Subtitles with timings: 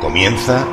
[0.00, 0.66] Comienza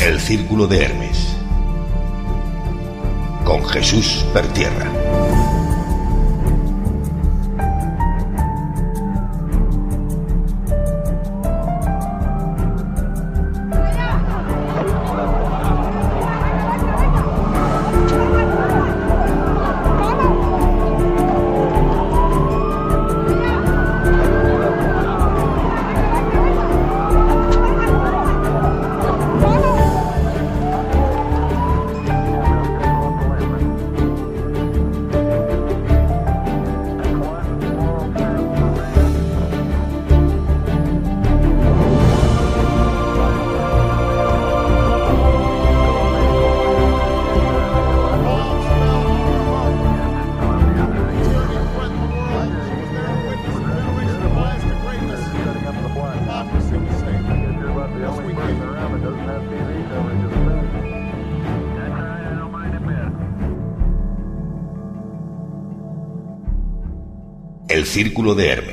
[0.00, 1.36] El Círculo de Hermes
[3.44, 5.29] con Jesús Pertierra.
[67.90, 68.69] Círculo de Hermes.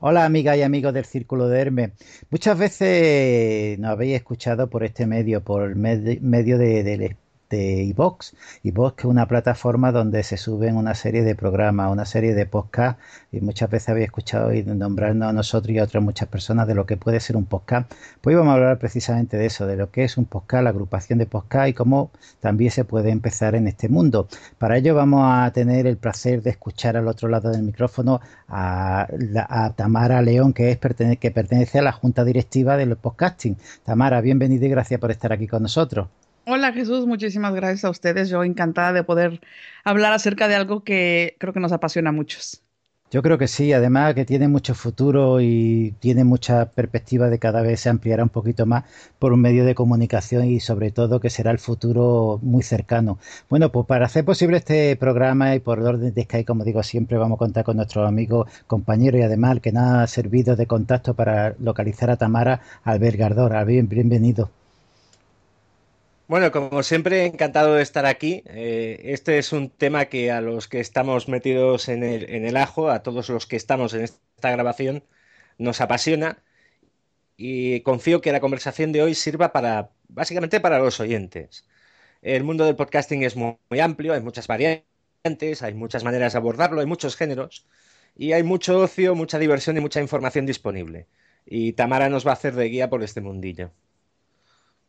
[0.04, 1.92] Hola amigas y amigos del Círculo de Hermes.
[2.32, 7.18] Muchas veces nos habéis escuchado por este medio, por el medio de, de,
[7.52, 8.34] de iVox.
[8.64, 12.46] iVox que es una plataforma donde se suben una serie de programas, una serie de
[12.46, 13.02] podcasts
[13.32, 16.76] y muchas veces habéis escuchado y nombrarnos a nosotros y a otras muchas personas de
[16.76, 17.92] lo que puede ser un podcast.
[18.22, 21.20] Pues vamos a hablar precisamente de eso, de lo que es un podcast, la agrupación
[21.20, 24.28] de podcast y cómo también se puede empezar en este mundo.
[24.58, 29.08] Para ello vamos a tener el placer de escuchar al otro lado del micrófono a,
[29.50, 30.80] a Tamara León, que, es,
[31.20, 33.58] que pertenece a la Junta Directiva del Podcasting.
[33.84, 36.08] Tamara, bienvenida y gracias por estar aquí con nosotros.
[36.46, 38.30] Hola Jesús, muchísimas gracias a ustedes.
[38.30, 39.42] Yo encantada de poder
[39.84, 42.64] hablar acerca de algo que creo que nos apasiona a muchos.
[43.12, 47.62] Yo creo que sí, además que tiene mucho futuro y tiene mucha perspectiva de cada
[47.62, 48.86] vez se ampliará un poquito más
[49.20, 53.20] por un medio de comunicación y sobre todo que será el futuro muy cercano.
[53.50, 57.18] Bueno, pues para hacer posible este programa y por orden de Skype, como digo siempre,
[57.18, 61.14] vamos a contar con nuestros amigos, compañeros y además que nos ha servido de contacto
[61.14, 63.66] para localizar a Tamara Albert Gardor.
[63.66, 64.61] bienvenido.
[66.32, 68.42] Bueno, como siempre, encantado de estar aquí.
[68.46, 72.56] Eh, este es un tema que a los que estamos metidos en el, en el
[72.56, 75.04] ajo, a todos los que estamos en esta grabación,
[75.58, 76.42] nos apasiona
[77.38, 81.68] y confío que la conversación de hoy sirva para, básicamente, para los oyentes.
[82.22, 86.40] El mundo del podcasting es muy, muy amplio, hay muchas variantes, hay muchas maneras de
[86.40, 87.68] abordarlo, hay muchos géneros
[88.16, 91.08] y hay mucho ocio, mucha diversión y mucha información disponible.
[91.46, 93.74] Y Tamara nos va a hacer de guía por este mundillo.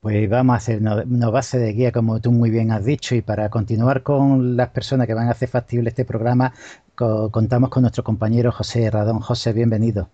[0.02, 3.22] Pues vamos a hacer una base de guía, como tú muy bien has dicho, y
[3.22, 6.52] para continuar con las personas que van a hacer factible este programa,
[6.96, 9.20] contamos con nuestro compañero José Radón.
[9.20, 10.08] José, bienvenido.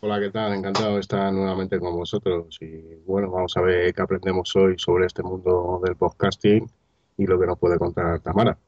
[0.00, 0.54] Hola, ¿qué tal?
[0.54, 2.58] Encantado de estar nuevamente con vosotros.
[2.60, 6.68] Y bueno, vamos a ver qué aprendemos hoy sobre este mundo del podcasting
[7.16, 8.58] y lo que nos puede contar Tamara.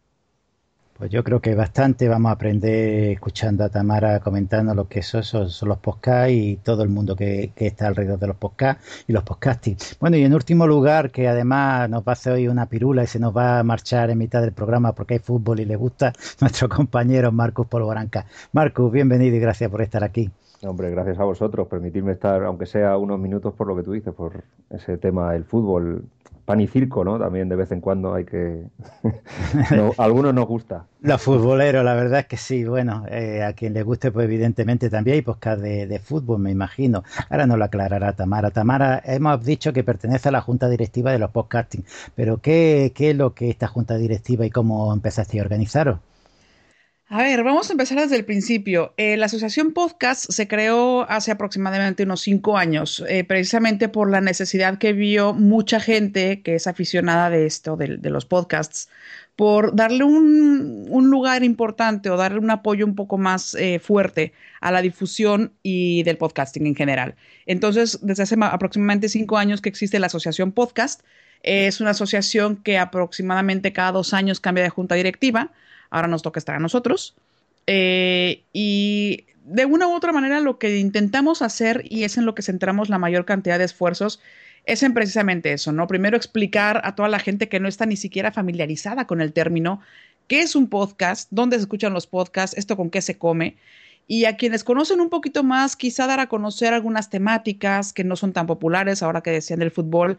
[0.98, 5.22] Pues yo creo que bastante vamos a aprender escuchando a Tamara comentando lo que son,
[5.22, 9.22] son, los podcasts y todo el mundo que, está alrededor de los podcasts y los
[9.22, 9.76] podcasting.
[10.00, 13.06] Bueno, y en último lugar, que además nos va a hacer hoy una pirula y
[13.08, 16.14] se nos va a marchar en mitad del programa porque hay fútbol y le gusta
[16.40, 18.25] nuestro compañero Marcus Polvoranca.
[18.52, 20.31] Marcus, bienvenido y gracias por estar aquí.
[20.62, 21.69] Hombre, gracias a vosotros.
[21.69, 25.44] Permitirme estar, aunque sea unos minutos por lo que tú dices, por ese tema del
[25.44, 26.06] fútbol
[26.46, 27.19] pan y circo, ¿no?
[27.19, 28.62] También de vez en cuando hay que...
[29.98, 30.87] a algunos nos gusta.
[31.02, 32.64] Los futboleros, la verdad es que sí.
[32.64, 37.02] Bueno, eh, a quien le guste, pues evidentemente también hay podcast de, fútbol, me imagino.
[37.28, 38.50] Ahora nos lo aclarará Tamara.
[38.50, 41.84] Tamara, hemos dicho que pertenece a la junta directiva de los podcasting,
[42.14, 45.99] pero ¿qué, qué es lo que esta junta directiva y cómo empezaste a organizaros?
[47.08, 48.93] A ver, vamos a empezar desde el principio.
[48.97, 54.20] Eh, la Asociación Podcast se creó hace aproximadamente unos cinco años, eh, precisamente por la
[54.20, 58.88] necesidad que vio mucha gente que es aficionada de esto, de, los podcasts,
[59.37, 64.73] por darle un, lugar importante o darle un apoyo un poco más eh, fuerte a
[64.73, 67.14] la difusión y del podcasting en general.
[67.47, 71.02] Entonces, desde hace aproximadamente cinco años que existe la Asociación Podcast,
[71.44, 75.52] es una asociación que aproximadamente cada dos años cambia de junta directiva
[75.96, 77.14] ahora nos toca estar a nosotros.
[77.66, 82.34] Eh, y de una u otra manera lo que intentamos hacer y es en lo
[82.34, 84.20] que centramos la mayor cantidad de esfuerzos
[84.66, 85.87] es en precisamente eso, ¿no?
[85.87, 89.81] Primero explicar a toda la gente que no está ni siquiera familiarizada con el término,
[90.26, 93.56] qué es un podcast, dónde se escuchan los podcasts, esto con qué se come.
[94.08, 98.16] Y a quienes conocen un poquito más, quizá dar a conocer algunas temáticas que no
[98.16, 100.19] son tan populares, ahora que decían del fútbol,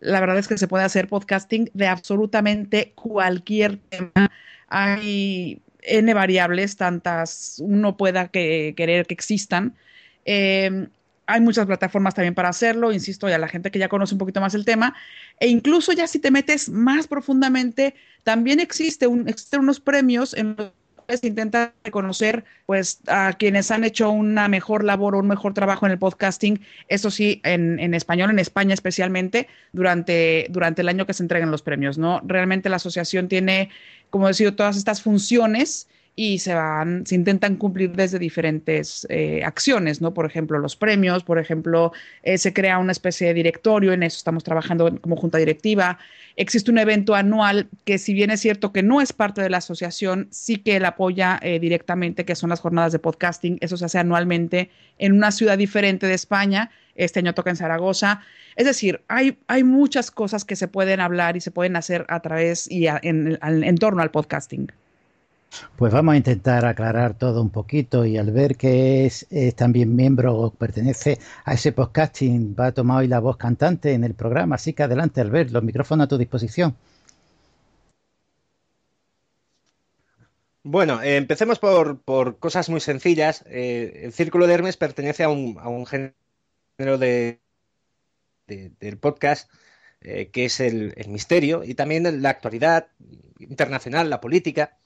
[0.00, 4.30] la verdad es que se puede hacer podcasting de absolutamente cualquier tema
[4.68, 9.74] hay N variables, tantas uno pueda querer que existan.
[10.24, 10.88] Em,
[11.26, 14.18] hay muchas plataformas también para hacerlo, insisto, y a la gente que ya conoce un
[14.18, 14.94] poquito más el tema.
[15.38, 20.56] E incluso ya si te metes más profundamente, también existe un, existen unos premios en
[20.56, 20.72] los
[21.22, 25.92] intenta reconocer pues a quienes han hecho una mejor labor o un mejor trabajo en
[25.92, 31.14] el podcasting, eso sí, en, en español, en España especialmente, durante, durante el año que
[31.14, 32.20] se entreguen los premios, ¿no?
[32.24, 33.70] Realmente la asociación tiene,
[34.10, 35.88] como decía, todas estas funciones
[36.18, 40.14] y se van, se intentan cumplir desde diferentes eh, acciones, ¿no?
[40.14, 41.92] Por ejemplo, los premios, por ejemplo,
[42.24, 45.96] eh, se crea una especie de directorio, en eso estamos trabajando como junta directiva.
[46.34, 49.58] Existe un evento anual que, si bien es cierto que no es parte de la
[49.58, 53.58] asociación, sí que la apoya eh, directamente, que son las jornadas de podcasting.
[53.60, 56.72] Eso se hace anualmente en una ciudad diferente de España.
[56.96, 58.22] Este año toca en Zaragoza.
[58.56, 62.18] Es decir, hay, hay muchas cosas que se pueden hablar y se pueden hacer a
[62.18, 64.72] través y en torno al podcasting.
[65.76, 70.36] Pues vamos a intentar aclarar todo un poquito y al ver que es, también miembro
[70.36, 74.56] o pertenece a ese podcasting, va a tomar hoy la voz cantante en el programa.
[74.56, 76.76] Así que adelante, Albert, los micrófonos a tu disposición.
[80.64, 83.42] Bueno, eh, empecemos por, cosas muy sencillas.
[83.46, 87.40] Eh, el Círculo de Hermes pertenece a un, género de,
[88.46, 89.50] del podcast
[90.02, 92.88] eh, que es el misterio y también la actualidad
[93.38, 94.76] internacional, la política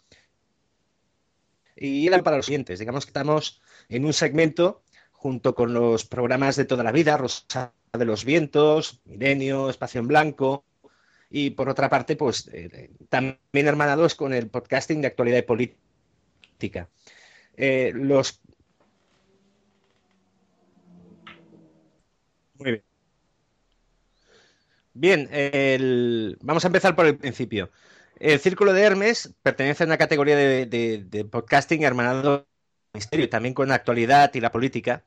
[1.82, 2.78] y eran para los siguientes.
[2.78, 7.72] Digamos que estamos en un segmento junto con los programas de toda la vida, Rosa
[7.92, 10.64] de los Vientos, Milenio, Espacio en Blanco,
[11.28, 16.88] y por otra parte, pues eh, también hermanados con el podcasting de actualidad y política.
[17.56, 18.40] Eh, los.
[22.58, 22.84] Muy bien.
[24.94, 27.70] Bien, vamos a empezar por el principio.
[28.22, 32.46] El Círculo de Hermes pertenece a una categoría de, podcasting hermanado
[32.94, 35.04] misterio, también con la actualidad y la política.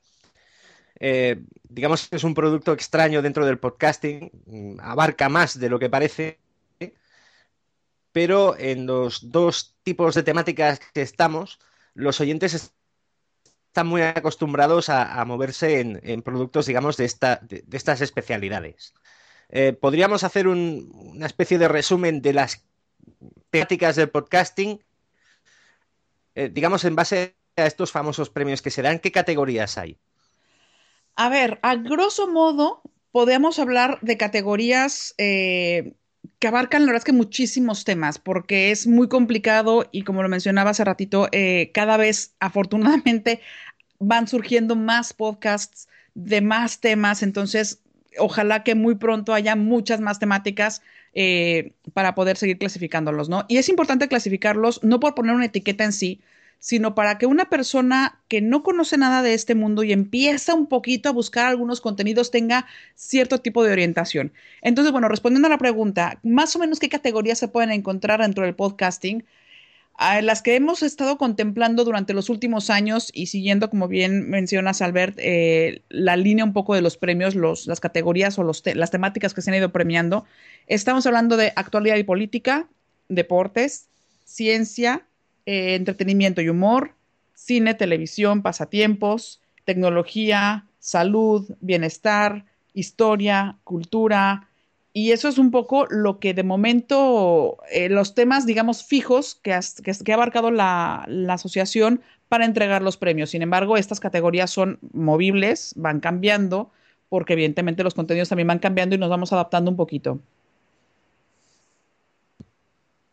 [0.99, 5.79] Eh, digamos que es un producto extraño dentro del podcasting, mm, abarca más de lo
[5.79, 6.39] que parece,
[8.11, 11.59] pero en los dos tipos de temáticas que estamos,
[11.93, 12.73] los oyentes
[13.69, 18.93] están muy acostumbrados a, moverse en, productos, digamos, de, estas especialidades.
[19.47, 22.65] Eh, podríamos hacer una especie de resumen de las
[23.59, 24.79] temáticas del podcasting,
[26.35, 29.97] eh, digamos, en base a estos famosos premios que se dan, ¿qué categorías hay?
[31.15, 32.81] A ver, a grosso modo,
[33.11, 35.93] podemos hablar de categorías eh,
[36.39, 40.29] que abarcan, la verdad es que muchísimos temas, porque es muy complicado y como lo
[40.29, 43.39] mencionaba hace ratito, eh, cada vez afortunadamente
[43.99, 47.79] van surgiendo más podcasts de más temas, entonces
[48.17, 50.81] ojalá que muy pronto haya muchas más temáticas
[51.15, 53.45] eh, para poder seguir clasificándolos, ¿no?
[53.47, 56.21] Y es importante clasificarlos no por poner una etiqueta en sí,
[56.59, 60.67] sino para que una persona que no conoce nada de este mundo y empieza un
[60.67, 64.33] poquito a buscar algunos contenidos tenga cierto tipo de orientación.
[64.61, 68.43] Entonces, bueno, respondiendo a la pregunta, más o menos qué categorías se pueden encontrar dentro
[68.45, 69.25] del podcasting.
[69.97, 74.81] A las que hemos estado contemplando durante los últimos años y siguiendo, como bien mencionas,
[74.81, 78.91] Albert, eh, la línea un poco de los premios, los, las categorías o los las
[78.91, 80.25] temáticas que se han ido premiando.
[80.67, 82.67] Estamos hablando de actualidad y política,
[83.07, 83.87] deportes,
[84.25, 85.05] ciencia,
[85.45, 86.91] eh, entretenimiento y humor,
[87.33, 94.49] cine, televisión, pasatiempos, tecnología, salud, bienestar, historia, cultura,
[94.97, 99.59] y eso es un poco lo que de momento, eh, los temas, digamos, fijos que,
[99.83, 103.31] que, ha abarcado la, la, asociación para entregar los premios.
[103.31, 106.71] Sin embargo, estas categorías son movibles, van cambiando,
[107.09, 110.21] porque evidentemente los contenidos también van cambiando y nos vamos adaptando un poquito.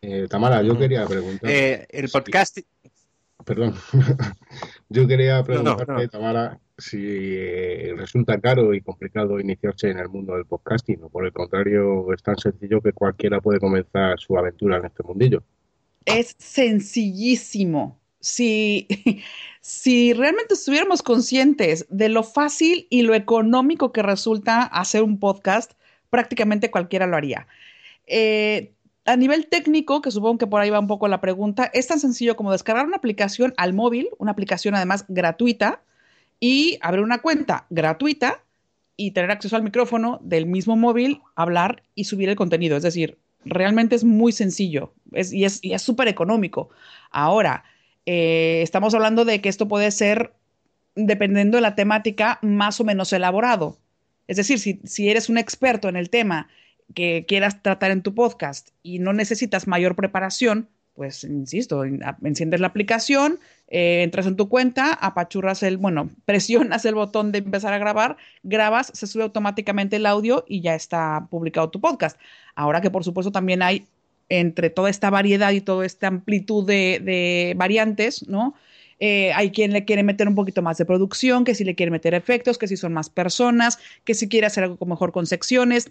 [0.02, 1.50] Eh, Tamara, yo quería preguntar.
[1.50, 2.58] Eh, el podcast.
[3.44, 3.74] Perdón.
[4.88, 6.99] yo quería preguntarte, Tamara, si
[7.37, 12.12] eh, resulta caro y complicado iniciarse en el mundo del podcasting o por el contrario
[12.12, 15.43] es tan sencillo que cualquiera puede comenzar su aventura en este mundillo.
[16.05, 17.99] Es sencillísimo.
[18.21, 18.87] Si,
[19.61, 25.73] si realmente estuviéramos conscientes de lo fácil y lo económico que resulta hacer un podcast,
[26.11, 27.47] prácticamente cualquiera lo haría.
[28.07, 28.73] Eh,
[29.05, 31.99] a nivel técnico, que supongo que por ahí va un poco la pregunta, es tan
[31.99, 35.83] sencillo como descargar una aplicación al móvil, una aplicación además gratuita,
[36.44, 38.42] y abrir una cuenta gratuita
[38.96, 42.76] y tener acceso al micrófono del mismo móvil, hablar y subir el contenido.
[42.76, 46.70] Es decir, realmente es muy sencillo y es súper económico.
[47.12, 47.62] Ahora,
[48.06, 50.32] eh, estamos hablando de que esto puede ser,
[50.96, 53.78] dependiendo de la temática, más o menos elaborado.
[54.26, 56.49] Es decir, si, si eres un experto en el tema
[56.92, 62.66] que quieras tratar en tu podcast y no necesitas mayor preparación, pues insisto, enciendes la
[62.66, 67.78] aplicación, eh, entras en tu cuenta, apachurras el, bueno, presionas el botón de empezar a
[67.78, 72.18] grabar, grabas, se sube automáticamente el audio y ya está publicado tu podcast.
[72.54, 73.87] Ahora que por supuesto también hay
[74.28, 78.54] entre toda esta variedad y toda esta amplitud de, variantes, ¿no?
[78.99, 81.90] Eh, hay quien le quiere meter un poquito más de producción, que si le quiere
[81.90, 85.90] meter efectos, que si son más personas, que si quiere hacer algo mejor con secciones.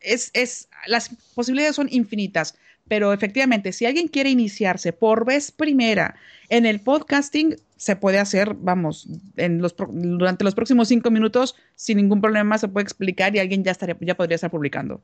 [0.00, 2.56] Es, es, las posibilidades son infinitas.
[2.88, 6.14] Pero efectivamente, si alguien quiere iniciarse por vez primera
[6.48, 11.98] en el podcasting, se puede hacer, vamos, en los, durante los próximos cinco minutos, sin
[11.98, 15.02] ningún problema se puede explicar y alguien ya, estaría, ya podría estar publicando.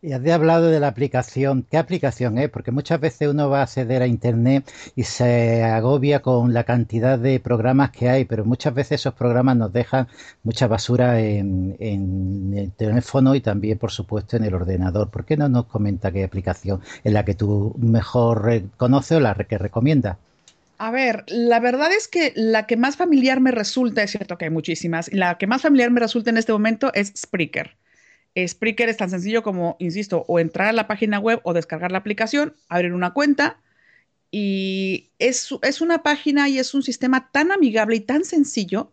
[0.00, 1.66] Y has hablado de la aplicación.
[1.68, 2.48] ¿Qué aplicación es?
[2.50, 7.18] Porque muchas veces uno va a acceder a Internet y se agobia con la cantidad
[7.18, 10.06] de programas que hay, pero muchas veces esos programas nos dejan
[10.44, 11.76] mucha basura en,
[12.56, 15.10] el teléfono y también, por supuesto, en el ordenador.
[15.10, 19.34] ¿Por qué no nos comenta qué aplicación es la que tú mejor conoces o la
[19.34, 20.18] que recomiendas?
[20.78, 24.44] A ver, la verdad es que la que más familiar me resulta, es cierto que
[24.44, 27.76] hay muchísimas, la que más familiar me resulta en este momento es Spreaker.
[28.46, 31.98] Spreaker es tan sencillo como, insisto, o entrar a la página web o descargar la
[31.98, 33.60] aplicación, abrir una cuenta
[34.30, 38.92] y es, es una página y es un sistema tan amigable y tan sencillo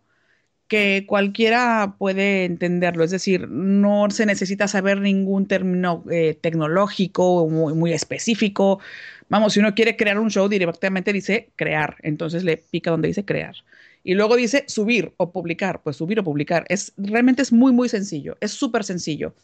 [0.68, 3.04] que cualquiera puede entenderlo.
[3.04, 8.80] Es decir, no se necesita saber ningún término eh, tecnológico muy, muy, específico.
[9.28, 11.96] Vamos, si uno quiere crear un show, directamente dice crear.
[12.02, 13.54] Entonces le pica donde dice crear.
[14.04, 16.64] Y luego dice subir o publicar, pues subir o publicar.
[16.68, 19.34] Es, realmente es muy, muy sencillo, es súper sencillo.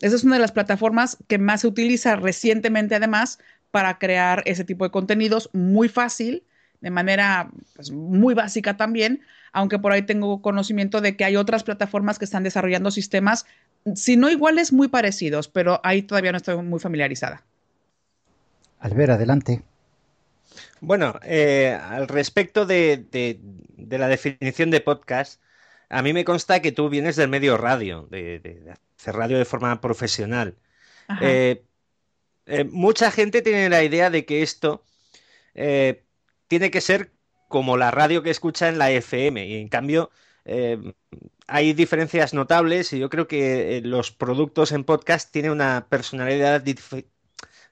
[0.00, 3.38] Esa es una de las plataformas que más se utiliza recientemente además
[3.70, 6.44] para crear ese tipo de contenidos muy fácil,
[6.82, 11.64] de manera pues, muy básica también, aunque por ahí tengo conocimiento de que hay otras
[11.64, 13.46] plataformas que están desarrollando sistemas,
[13.94, 17.42] si no iguales, muy parecidos, pero ahí todavía no estoy muy familiarizada.
[18.80, 19.62] Albert, adelante.
[20.84, 23.06] Bueno, eh, al respecto de,
[23.88, 25.40] la definición de podcast,
[25.88, 29.80] a mí me consta que tú vienes del medio radio, de, hacer radio de forma
[29.80, 30.56] profesional.
[31.22, 31.64] Eh,
[32.44, 34.84] eh, mucha gente tiene la idea de que esto
[35.54, 37.12] tiene que ser
[37.48, 40.10] como la radio que escucha en la FM, y en cambio
[41.46, 46.62] hay diferencias notables y yo creo que los productos en podcast tienen una personalidad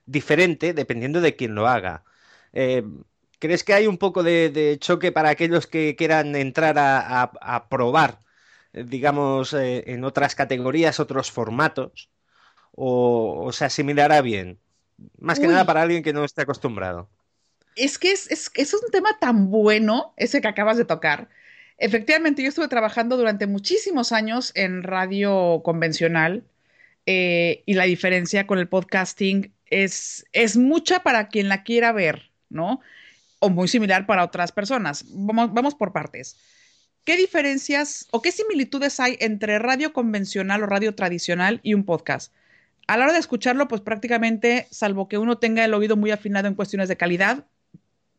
[0.07, 2.03] diferente dependiendo de quién lo haga.
[2.53, 2.83] Eh,
[3.39, 8.19] ¿Crees que hay un poco de, choque para aquellos que quieran entrar a, probar,
[8.71, 12.09] eh, digamos, eh, en otras categorías, otros formatos?
[12.71, 14.59] ¿O, se asimilará bien?
[15.19, 17.09] Más que nada para alguien que no esté acostumbrado.
[17.75, 21.27] Es que es, es, un tema tan bueno ese que acabas de tocar.
[21.77, 26.45] Efectivamente, yo estuve trabajando durante muchísimos años en radio convencional
[27.05, 32.32] y la diferencia con el podcasting es, es mucha para quien la quiera ver.
[33.39, 35.05] O muy similar para otras personas.
[35.09, 36.37] Vamos, por partes.
[37.03, 42.33] ¿Qué diferencias o qué similitudes hay entre radio convencional o radio tradicional y un podcast?
[42.87, 46.47] a la hora de escucharlo, pues prácticamente, salvo que uno tenga el oído muy afinado
[46.47, 47.45] en cuestiones de calidad,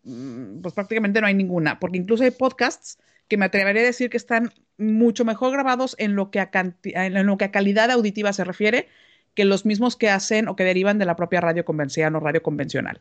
[0.05, 2.99] mm, pues prácticamente no hay ninguna, porque incluso hay podcasts
[3.29, 7.91] que me atrevería a decir que están mucho mejor grabados en lo que a calidad
[7.91, 8.89] auditiva se refiere
[9.35, 12.43] que los mismos que hacen o que derivan de la propia radio convencional o radio
[12.43, 13.01] convencional.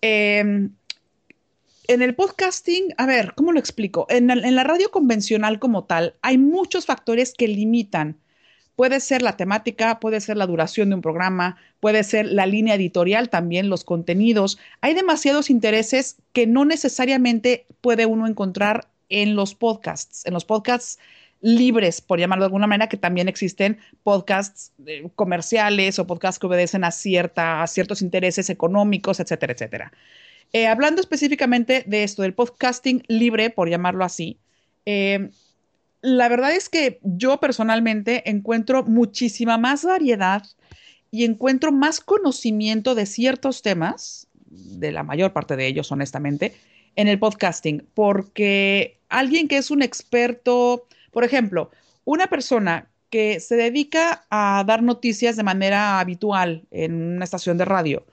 [0.00, 0.70] Em,
[1.88, 4.06] en el podcasting, a ver, ¿cómo lo explico?
[4.10, 8.18] En, en, la radio convencional como tal, hay muchos factores que limitan.
[8.74, 12.74] Puede ser la temática, puede ser la duración de un programa, puede ser la línea
[12.74, 14.58] editorial también, los contenidos.
[14.82, 20.26] Hay demasiados intereses que no necesariamente puede uno encontrar en los podcasts.
[20.26, 20.98] En los podcasts
[21.40, 26.46] libres, por llamarlo de alguna manera, que también existen podcasts eh, comerciales o podcasts que
[26.46, 29.92] obedecen a, cierta, a ciertos intereses económicos, etcétera, etcétera.
[30.52, 34.38] Eh, hablando específicamente de esto, del podcasting libre, por llamarlo así,
[34.86, 35.30] eh,
[36.02, 40.44] la verdad es que yo personalmente encuentro muchísima más variedad
[41.10, 46.54] y encuentro más conocimiento de ciertos temas, de la mayor parte de ellos, honestamente,
[46.94, 51.70] en el podcasting, porque alguien que es un experto, por ejemplo,
[52.04, 57.64] una persona que se dedica a dar noticias de manera habitual en una estación de
[57.64, 58.04] radio,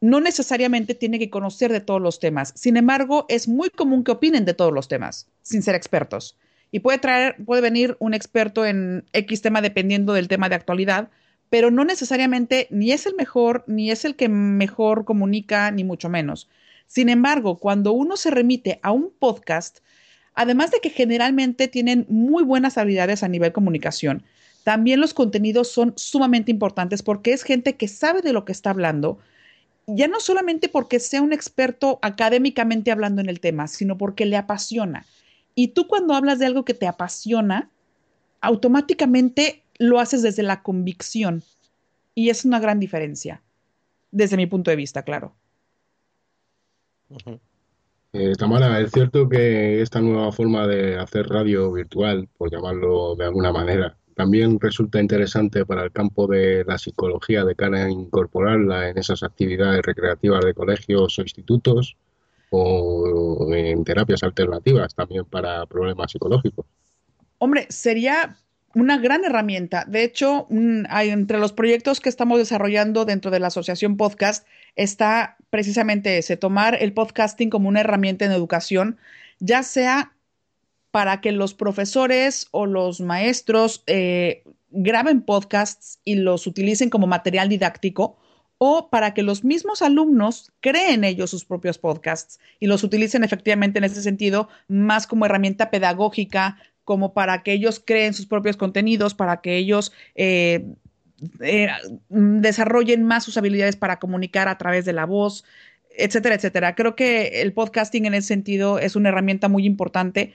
[0.00, 2.52] no necesariamente tiene que conocer de todos los temas.
[2.56, 6.36] Sin embargo, es muy común que opinen de todos los temas, sin ser expertos.
[6.72, 11.10] Y puede traer, puede venir un experto en X tema dependiendo del tema de actualidad,
[11.48, 16.08] pero no necesariamente ni es el mejor, ni es el que mejor comunica, ni mucho
[16.08, 16.48] menos.
[16.88, 19.78] Sin embargo, cuando uno se remite a un podcast,
[20.36, 24.22] además de que generalmente tienen muy buenas habilidades a nivel comunicación,
[24.62, 28.70] también los contenidos son sumamente importantes porque es gente que sabe de lo que está
[28.70, 29.18] hablando,
[29.86, 34.36] ya no solamente porque sea un experto académicamente hablando en el tema, sino porque le
[34.36, 35.06] apasiona.
[35.54, 37.70] Y tú cuando hablas de algo que te apasiona,
[38.40, 41.42] automáticamente lo haces desde la convicción.
[42.14, 43.42] Y es una gran diferencia,
[44.10, 45.34] desde mi punto de vista, claro.
[48.18, 53.26] Eh, Tamara, es cierto que esta nueva forma de hacer radio virtual, por llamarlo de
[53.26, 58.88] alguna manera, también resulta interesante para el campo de la psicología de cara a incorporarla
[58.88, 61.98] en esas actividades recreativas de colegios o institutos
[62.48, 66.64] o en terapias alternativas también para problemas psicológicos.
[67.36, 68.38] Hombre, sería
[68.76, 69.86] una gran herramienta.
[69.88, 70.46] De hecho,
[70.90, 76.36] hay, entre los proyectos que estamos desarrollando dentro de la Asociación Podcast está precisamente ese,
[76.36, 78.98] tomar el podcasting como una herramienta en educación,
[79.38, 80.12] ya sea
[80.90, 87.48] para que los profesores o los maestros eh, graben podcasts y los utilicen como material
[87.48, 88.18] didáctico
[88.58, 93.78] o para que los mismos alumnos creen ellos sus propios podcasts y los utilicen efectivamente
[93.78, 99.12] en ese sentido más como herramienta pedagógica, como para que ellos creen sus propios contenidos,
[99.12, 100.64] para que ellos eh,
[101.40, 101.68] eh,
[102.08, 105.44] desarrollen más sus habilidades para comunicar a través de la voz,
[105.90, 106.76] etcétera, etcétera.
[106.76, 110.32] Creo que el podcasting en ese sentido es una herramienta muy importante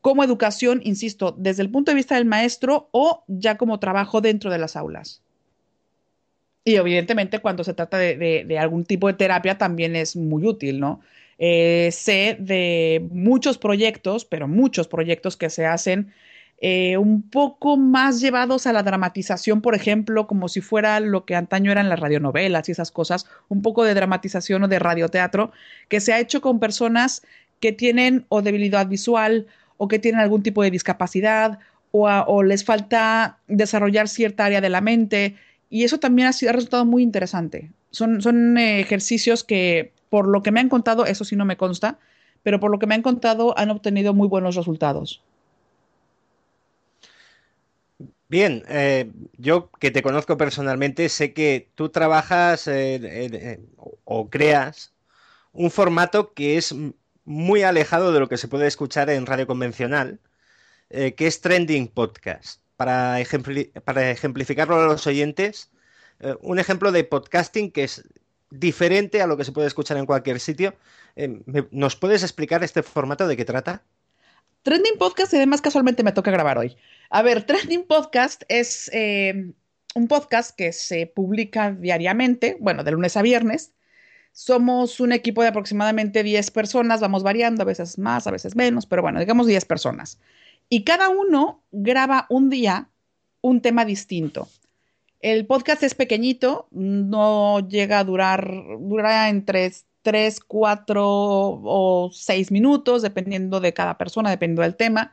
[0.00, 4.52] como educación, insisto, desde el punto de vista del maestro o ya como trabajo dentro
[4.52, 5.20] de las aulas.
[6.64, 11.00] Y evidentemente cuando se trata de, algún tipo de terapia también es muy útil, ¿no?
[11.38, 16.12] Eh, sé de muchos proyectos, pero muchos proyectos que se hacen
[16.60, 21.36] eh, un poco más llevados a la dramatización, por ejemplo, como si fuera lo que
[21.36, 25.52] antaño eran las radionovelas y esas cosas, un poco de dramatización o de radioteatro,
[25.88, 27.22] que se ha hecho con personas
[27.60, 29.46] que tienen o debilidad visual
[29.76, 31.60] o que tienen algún tipo de discapacidad
[31.92, 35.36] o, les falta desarrollar cierta área de la mente.
[35.70, 37.70] Y eso también ha, sido, resultado muy interesante.
[37.90, 41.56] Son, son eh, ejercicios que, por lo que me han contado, eso sí no me
[41.56, 41.98] consta,
[42.42, 45.22] pero por lo que me han contado han obtenido muy buenos resultados.
[48.28, 53.60] Bien, eh, yo que te conozco personalmente, sé que tú trabajas eh,
[54.04, 54.92] o creas
[55.52, 56.74] un formato que es
[57.24, 60.20] muy alejado de lo que se puede escuchar en radio convencional,
[60.90, 62.60] eh, que es Trending Podcast.
[62.76, 65.70] Para, ejemplificarlo a los oyentes,
[66.42, 68.04] un ejemplo de podcasting que es
[68.50, 70.74] diferente a lo que se puede escuchar en cualquier sitio.
[71.16, 73.82] Eh, ¿Nos puedes explicar este formato de qué trata?
[74.62, 76.76] Trending Podcast, además casualmente me toca grabar hoy.
[77.10, 78.90] A ver, Trending Podcast es
[79.94, 83.72] un podcast que se publica diariamente, bueno, de lunes a viernes,
[84.32, 88.86] somos un equipo de aproximadamente 10 personas, vamos variando, a veces más, a veces menos,
[88.86, 90.20] pero bueno, digamos 10 personas.
[90.68, 92.88] Y cada uno graba un día
[93.40, 94.48] un tema distinto.
[95.20, 103.02] El podcast es pequeñito, no llega a durar, durará entre 3, 4 o 6 minutos,
[103.02, 105.12] dependiendo de cada persona, dependiendo del tema.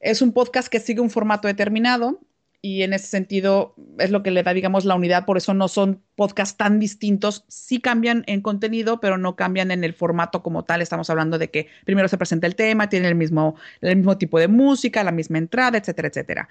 [0.00, 2.20] Es un podcast que sigue un formato determinado
[2.60, 5.68] y en ese sentido es lo que le da, digamos, la unidad, por eso no
[5.68, 10.64] son podcasts tan distintos, sí cambian en contenido, pero no cambian en el formato como
[10.64, 14.18] tal, estamos hablando de que primero se presenta el tema, tiene el mismo, el mismo
[14.18, 16.48] tipo de música, la misma entrada, etcétera, etcétera.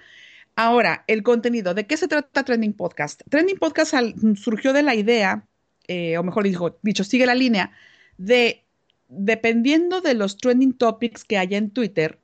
[0.60, 3.22] Ahora, el contenido, ¿de qué se trata Trending Podcast?
[3.28, 3.94] Trending Podcast
[4.34, 5.46] surgió de la idea,
[5.86, 7.70] eh, o mejor dicho, dicho, sigue la línea
[8.16, 8.64] de,
[9.06, 12.18] dependiendo de los trending topics que haya en Twitter,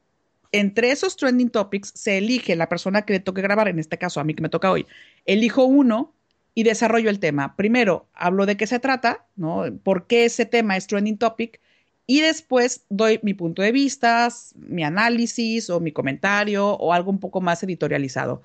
[0.51, 4.19] entre esos trending topics se elige la persona que le toque grabar, en este caso
[4.19, 4.85] a mí que me toca hoy,
[5.27, 6.13] elijo uno
[6.55, 7.55] y desarrollo el tema.
[7.55, 9.63] Primero hablo de qué se trata, ¿no?
[9.85, 11.61] ¿Por qué ese tema es trending topic?
[12.07, 17.19] Y después doy mi punto de vista, mi análisis o mi comentario o algo un
[17.19, 18.43] poco más editorializado.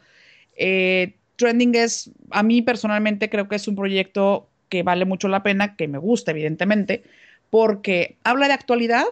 [0.56, 5.44] Eh, trending es, a mí personalmente creo que es un proyecto que vale mucho la
[5.44, 7.04] pena, que me gusta evidentemente,
[7.50, 9.06] porque habla de actualidad,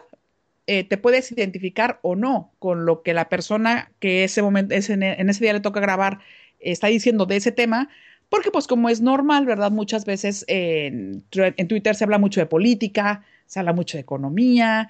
[0.66, 5.02] eh, te puedes identificar o no con lo que la persona que ese momento, en
[5.30, 6.20] ese día le toca grabar
[6.60, 7.88] está diciendo de ese tema,
[8.28, 9.70] porque pues como es normal, ¿verdad?
[9.70, 14.88] Muchas veces en, Twitter se habla mucho de política, se habla mucho de economía,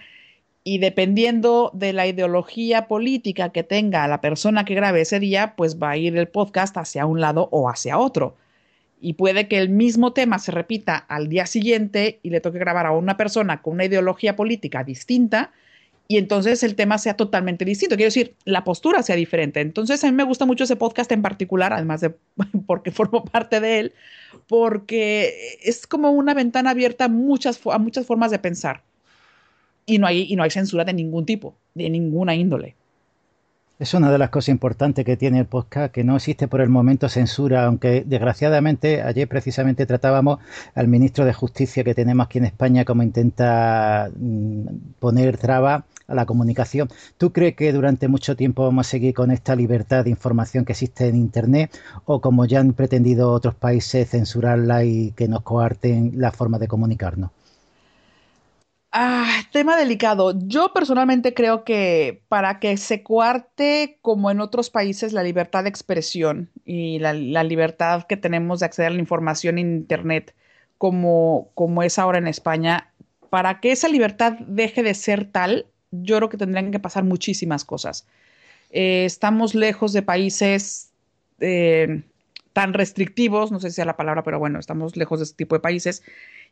[0.62, 5.78] y dependiendo de la ideología política que tenga la persona que grabe ese día, pues
[5.78, 8.36] va a ir el podcast hacia un lado o hacia otro
[9.00, 12.86] y puede que el mismo tema se repita al día siguiente y le toque grabar
[12.86, 15.52] a una persona con una ideología política distinta
[16.08, 17.96] y entonces el tema sea totalmente distinto.
[17.96, 19.60] Quiero decir, la postura sea diferente.
[19.60, 22.14] Entonces a mí me gusta mucho ese podcast en particular, además de
[22.66, 23.92] porque formo parte de él,
[24.48, 28.82] porque es como una ventana abierta a muchas, a muchas formas de pensar.
[29.86, 32.74] Y no, hay, y no hay censura de ningún tipo, de ninguna índole.
[33.78, 36.68] Es una de las cosas importantes que tiene el podcast, que no existe por el
[36.68, 40.40] momento censura, aunque desgraciadamente ayer precisamente tratábamos
[40.74, 44.66] al ministro de Justicia que tenemos aquí en España como intenta mm,
[44.98, 46.88] poner traba a la comunicación.
[47.18, 50.72] ¿Tú crees que durante mucho tiempo vamos a seguir con esta libertad de información que
[50.72, 51.70] existe en Internet
[52.04, 56.66] o como ya han pretendido otros países censurarla y que nos coarten la forma de
[56.66, 57.30] comunicarnos?
[59.00, 60.34] Ah, tema delicado.
[60.48, 65.68] Yo personalmente creo que para que se cuarte, como en otros países, la libertad de
[65.68, 67.12] expresión y la,
[67.44, 70.34] libertad que tenemos de acceder a la información en Internet,
[70.78, 72.92] como, como es ahora en España,
[73.30, 77.64] para que esa libertad deje de ser tal, yo creo que tendrían que pasar muchísimas
[77.64, 78.04] cosas.
[78.70, 80.90] Eh, estamos lejos de países
[81.38, 82.02] eh,
[82.52, 85.54] tan restrictivos, no sé si sea la palabra, pero bueno, estamos lejos de ese tipo
[85.54, 86.02] de países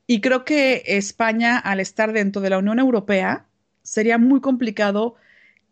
[0.07, 3.47] y creo que España, al estar dentro de la Unión Europea,
[3.83, 5.17] sería muy complicado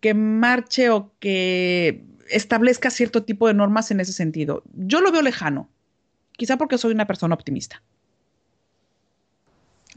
[0.01, 4.62] que marche o que establezca cierto tipo de normas en ese sentido.
[4.75, 5.68] Yo lo veo lejano,
[6.33, 7.83] quizá porque soy una persona optimista.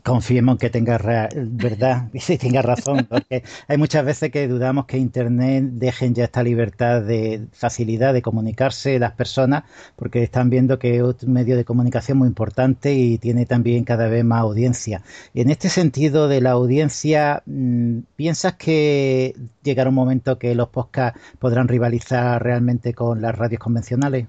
[0.08, 0.98] Confiemos en que tenga
[1.36, 6.24] verdad y si tenga razón, porque hay muchas veces que dudamos que Internet dejen ya
[6.24, 9.65] esta libertad de facilidad de comunicarse las personas,
[9.98, 14.08] porque están viendo que es un medio de comunicación muy importante y tiene también cada
[14.08, 15.04] vez más audiencia.
[15.34, 21.20] En este sentido de la audiencia, mm, ¿piensas que llegará un momento que los podcasts
[21.38, 24.26] podrán rivalizar realmente con las radios convencionales?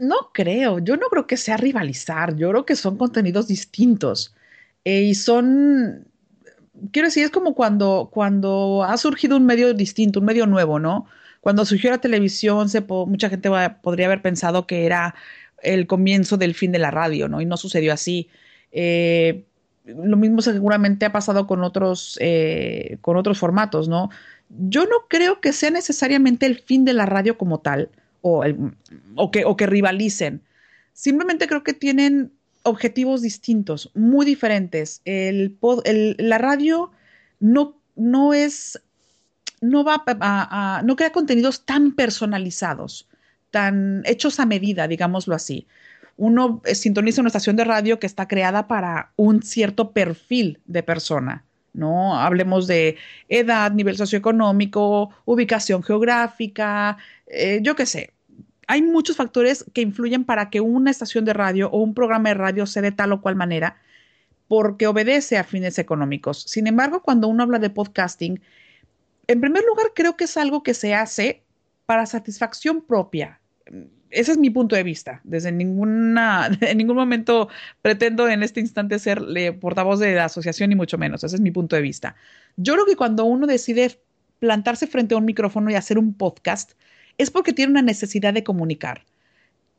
[0.00, 4.34] No creo, yo no creo que sea rivalizar, yo creo que son contenidos distintos
[4.84, 6.06] eh, y son,
[6.90, 11.06] quiero decir, es como cuando, cuando ha surgido un medio distinto, un medio nuevo, ¿no?
[11.42, 13.50] Cuando surgió la televisión, se mucha gente
[13.82, 15.14] podría haber pensado que era
[15.62, 17.42] el comienzo del fin de la radio, ¿no?
[17.42, 18.30] Y no sucedió así.
[18.72, 19.44] Eh,
[19.84, 24.10] lo mismo seguramente ha pasado con otros, eh, con otros formatos, ¿no?
[24.48, 27.90] Yo no creo que sea necesariamente el fin de la radio como tal
[28.22, 28.44] o,
[29.16, 30.42] o, que, o que rivalicen.
[30.92, 35.00] Simplemente creo que tienen objetivos distintos, muy diferentes.
[35.04, 35.56] El,
[36.18, 36.90] la radio
[37.38, 38.80] no, no es,
[39.60, 43.08] no va a, no crea contenidos tan personalizados,
[43.50, 45.66] tan hechos a medida, digámoslo así.
[46.16, 50.82] Uno eh, sintoniza una estación de radio que está creada para un cierto perfil de
[50.82, 51.44] persona.
[51.72, 52.18] ¿No?
[52.18, 52.96] Hablemos de
[53.28, 58.12] edad, nivel socioeconómico, ubicación geográfica, eh, yo qué sé.
[58.66, 62.34] Hay muchos factores que influyen para que una estación de radio o un programa de
[62.34, 63.76] radio sea de tal o cual manera,
[64.48, 66.42] porque obedece a fines económicos.
[66.42, 68.40] Sin embargo, cuando uno habla de podcasting,
[69.26, 71.42] en primer lugar creo que es algo que se hace
[71.86, 73.40] para satisfacción propia
[74.10, 75.20] ese es mi punto de vista.
[75.24, 77.48] Desde ninguna, en ningún momento
[77.82, 79.22] pretendo en este instante ser
[79.60, 81.24] portavoz de la asociación, ni mucho menos.
[81.24, 82.16] Ese es mi punto de vista.
[82.56, 83.98] Yo creo que cuando uno decide
[84.38, 86.72] plantarse frente a un micrófono y hacer un podcast,
[87.18, 89.04] es porque tiene una necesidad de comunicar,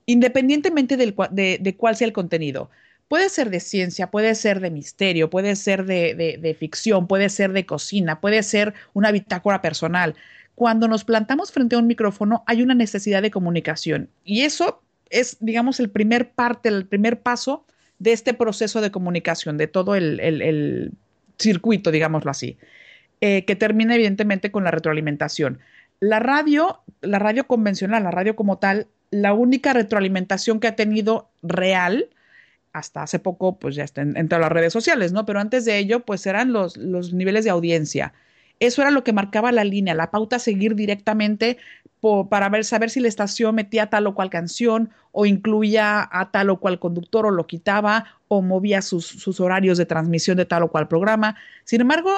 [0.06, 2.70] independientemente de, de, cuál sea el contenido.
[3.08, 7.52] Puede ser de ciencia, puede ser de misterio, puede ser de, de ficción, puede ser
[7.52, 10.16] de cocina, puede ser una bitácora personal
[10.62, 15.38] cuando nos plantamos frente a un micrófono hay una necesidad de comunicación y eso es,
[15.40, 17.66] digamos, el primer parte, el primer paso
[17.98, 20.92] de este proceso de comunicación, de todo el,
[21.40, 22.60] circuito, digámoslo así,
[23.22, 25.58] eh, que termina evidentemente con la retroalimentación.
[26.00, 31.32] La radio, la radio convencional, la radio como tal, la única retroalimentación que ha tenido
[31.42, 32.10] real,
[32.72, 35.26] hasta hace poco, pues ya está en, todas las redes sociales, ¿no?
[35.26, 38.14] Pero antes de ello, pues eran los niveles de audiencia.
[38.62, 41.58] Eso era lo que marcaba la línea, la pauta a seguir directamente
[42.30, 46.52] para ver, saber si la estación metía tal o cual canción o incluía a tal
[46.52, 50.72] o cual conductor o lo quitaba o movía sus, horarios de transmisión de tal o
[50.72, 51.36] cual programa.
[51.64, 52.12] Sin embargo,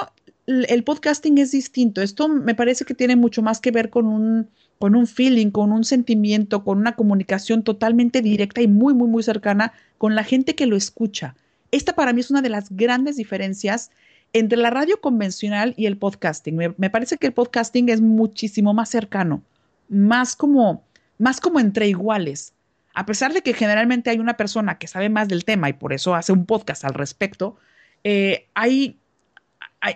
[0.46, 2.02] el podcasting es distinto.
[2.02, 5.72] Esto me parece que tiene mucho más que ver con un, con un feeling, con
[5.72, 10.54] un sentimiento, con una comunicación totalmente directa y muy, muy, muy cercana con la gente
[10.54, 11.36] que lo escucha.
[11.70, 13.90] Esta para mí es una de las grandes diferencias
[14.34, 16.74] entre la radio convencional y el podcasting.
[16.76, 19.42] Me, parece que el podcasting es muchísimo más cercano,
[19.88, 20.84] más como,
[21.18, 22.52] más como entre iguales.
[22.92, 25.94] A pesar de que generalmente hay una persona que sabe más del tema y por
[25.94, 27.56] eso hace un podcast al respecto,
[28.04, 28.98] eh, hay,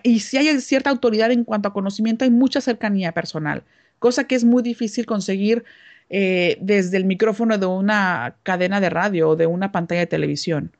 [0.02, 3.62] y si hay cierta autoridad en cuanto a conocimiento, hay mucha cercanía personal
[3.98, 5.64] cosa que es muy difícil conseguir
[6.10, 10.72] eh, desde el micrófono de una cadena de radio o de una pantalla de televisión.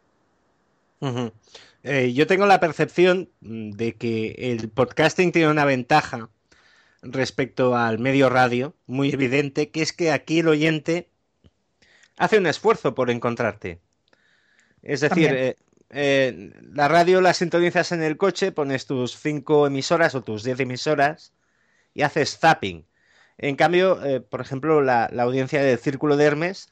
[1.91, 6.29] Eh, yo tengo la percepción de que el podcasting tiene una ventaja
[7.01, 11.09] respecto al medio radio, muy evidente, que es que aquí el oyente
[12.19, 13.81] hace un esfuerzo por encontrarte.
[14.83, 15.57] Es decir,
[15.89, 20.61] eh, la radio la sintonizas en el coche, pones tus cinco emisoras o tus diez
[20.61, 21.33] emisoras
[21.95, 22.85] y haces zapping.
[23.39, 26.71] En cambio, eh, por ejemplo, la, audiencia del Círculo de Hermes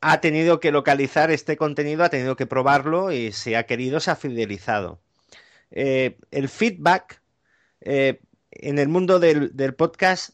[0.00, 4.10] ha tenido que localizar este contenido, ha tenido que probarlo y se ha querido, se
[4.10, 5.00] ha fidelizado.
[5.70, 7.22] Eh, el feedback
[7.80, 10.30] eh, en el mundo del, podcast,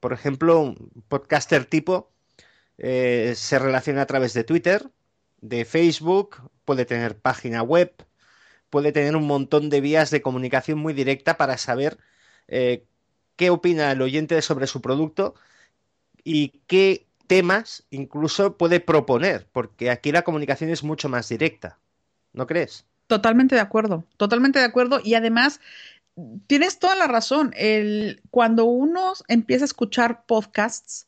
[0.00, 2.12] por ejemplo, un podcaster tipo
[2.76, 4.90] se relaciona a través de Twitter,
[5.40, 7.94] de Facebook, puede tener página web,
[8.70, 11.98] puede tener un montón de vías de comunicación muy directa para saber
[13.38, 15.34] qué opina el oyente sobre su producto
[16.24, 21.78] y qué temas incluso puede proponer, porque aquí la comunicación es mucho más directa.
[22.32, 22.84] ¿No crees?
[23.06, 25.00] Totalmente de acuerdo, totalmente de acuerdo.
[25.02, 25.60] Y además,
[26.46, 27.52] tienes toda la razón.
[27.56, 31.06] El, cuando uno empieza a escuchar podcasts,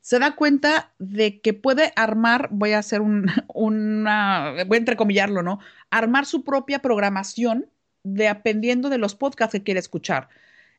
[0.00, 5.42] se da cuenta de que puede armar, voy a hacer un, una, voy a entrecomillarlo,
[5.42, 5.58] ¿no?
[5.90, 7.66] Armar su propia programación
[8.04, 10.28] dependiendo de los podcasts que quiere escuchar.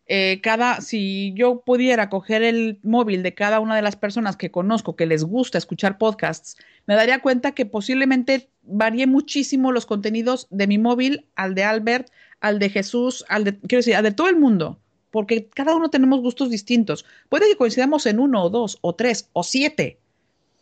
[0.07, 4.51] Eh, cada, si yo pudiera coger el móvil de cada una de las personas que
[4.51, 10.47] conozco que les gusta escuchar podcasts, me daría cuenta que posiblemente varíe muchísimo los contenidos
[10.49, 12.09] de mi móvil al de Albert,
[12.41, 14.77] al de Jesús, al de, quiero decir, al de todo el mundo,
[15.09, 17.05] porque cada uno tenemos gustos distintos.
[17.29, 19.99] Puede que coincidamos en uno o dos o tres o siete,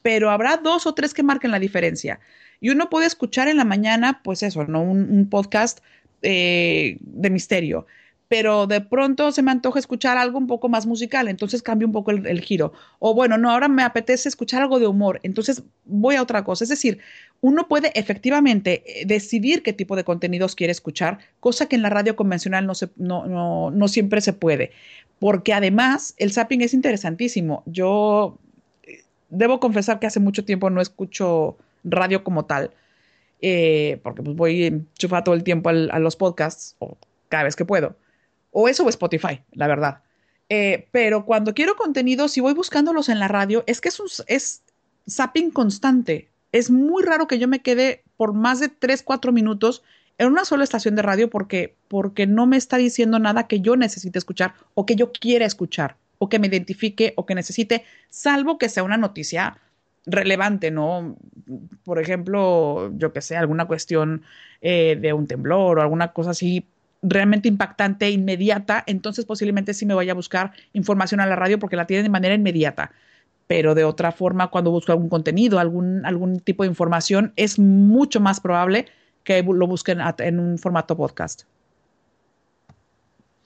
[0.03, 2.19] pero habrá dos o tres que marquen la diferencia.
[2.59, 4.83] Y uno puede escuchar en la mañana, pues eso, ¿no?
[4.83, 5.79] Un, podcast
[6.21, 7.87] eh, de misterio
[8.31, 11.91] pero de pronto se me antoja escuchar algo un poco más musical, entonces cambio un
[11.91, 12.71] poco el, giro.
[12.97, 16.63] O bueno, no, ahora me apetece escuchar algo de humor, entonces voy a otra cosa.
[16.63, 16.99] Es decir,
[17.41, 21.89] uno puede efectivamente eh, decidir qué tipo de contenidos quiere escuchar, cosa que en la
[21.89, 24.71] radio convencional no, se, no, no, no siempre se puede,
[25.19, 27.63] porque además el zapping es interesantísimo.
[27.65, 28.37] Yo
[28.83, 32.71] eh, debo confesar que hace mucho tiempo no escucho radio como tal.
[33.41, 37.65] Eh, porque pues voy chufa todo el tiempo a los podcasts, o cada vez que
[37.65, 37.97] puedo
[38.51, 40.01] o eso o Spotify, la verdad.
[40.49, 44.07] Eh, pero cuando quiero contenido, si voy buscándolos en la radio, es que es, un,
[44.27, 44.61] es
[45.09, 46.29] zapping constante.
[46.51, 49.83] Es muy raro que yo me quede por más de 3, 4 minutos
[50.17, 53.75] en una sola estación de radio porque, porque no me está diciendo nada que yo
[53.75, 58.59] necesite escuchar o que yo quiera escuchar o que me identifique o que necesite, salvo
[58.59, 59.57] que sea una noticia
[60.05, 61.17] relevante, ¿no?
[61.83, 64.23] Por ejemplo, yo que sé, alguna cuestión
[64.61, 66.67] eh, de un temblor o alguna cosa así
[67.01, 71.75] realmente impactante, inmediata, entonces posiblemente sí me vaya a buscar información a la radio porque
[71.75, 72.91] la tienen de manera inmediata.
[73.47, 78.19] Pero de otra forma, cuando busco algún contenido, algún, algún tipo de información, es mucho
[78.19, 78.85] más probable
[79.23, 81.43] que lo busquen en un formato podcast.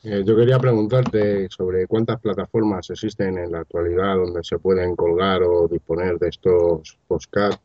[0.03, 5.41] Eh, yo quería preguntarte sobre cuántas plataformas existen en la actualidad donde se pueden colgar
[5.41, 7.59] o disponer de estos podcasts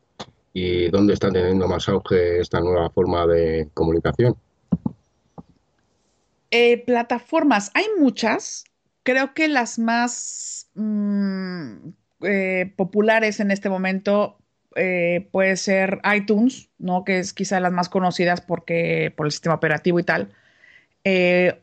[0.51, 4.35] y dónde está teniendo más auge esta nueva forma de comunicación.
[6.51, 8.65] Eh, plataformas, hay muchas.
[9.03, 11.89] Creo que las más mm,
[12.23, 14.37] eh, populares en este momento
[14.75, 17.03] eh, puede ser iTunes, ¿no?
[17.03, 20.33] Que es quizá las más conocidas porque por el sistema operativo y tal.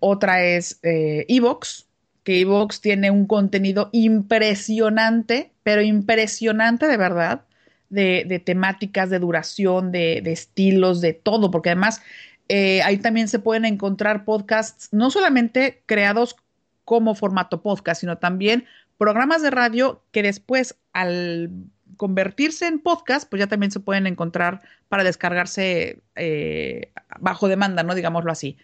[0.00, 1.86] otra es Evox,
[2.24, 7.44] que Evox tiene un contenido impresionante, pero impresionante de verdad,
[7.90, 12.02] de, temáticas, de duración, de, estilos, de todo, porque además
[12.48, 16.36] eh, ahí también se pueden encontrar podcasts no solamente creados
[16.84, 21.50] como formato podcast, sino también programas de radio que después al
[21.96, 27.94] convertirse en podcast, pues ya también se pueden encontrar para descargarse eh, bajo demanda, ¿no?
[27.94, 28.56] Digámoslo así.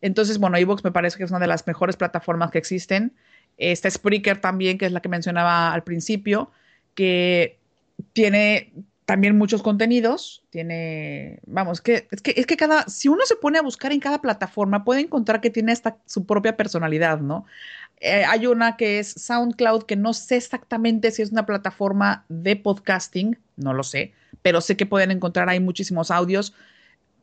[0.00, 3.14] Entonces, bueno, iVoox me parece que es una de las mejores plataformas que existen.
[3.56, 6.50] Está Spreaker también, que es la que mencionaba al principio,
[6.94, 7.58] que
[8.12, 8.72] tiene
[9.08, 13.58] también muchos contenidos, tiene, vamos, que, es, que, es que cada, si uno se pone
[13.58, 17.46] a buscar en cada plataforma, puede encontrar que tiene esta, su propia personalidad, ¿no?
[18.00, 22.56] Eh, hay una que es SoundCloud, que no sé exactamente si es una plataforma de
[22.56, 26.52] podcasting, no lo sé, pero sé que pueden encontrar ahí muchísimos audios.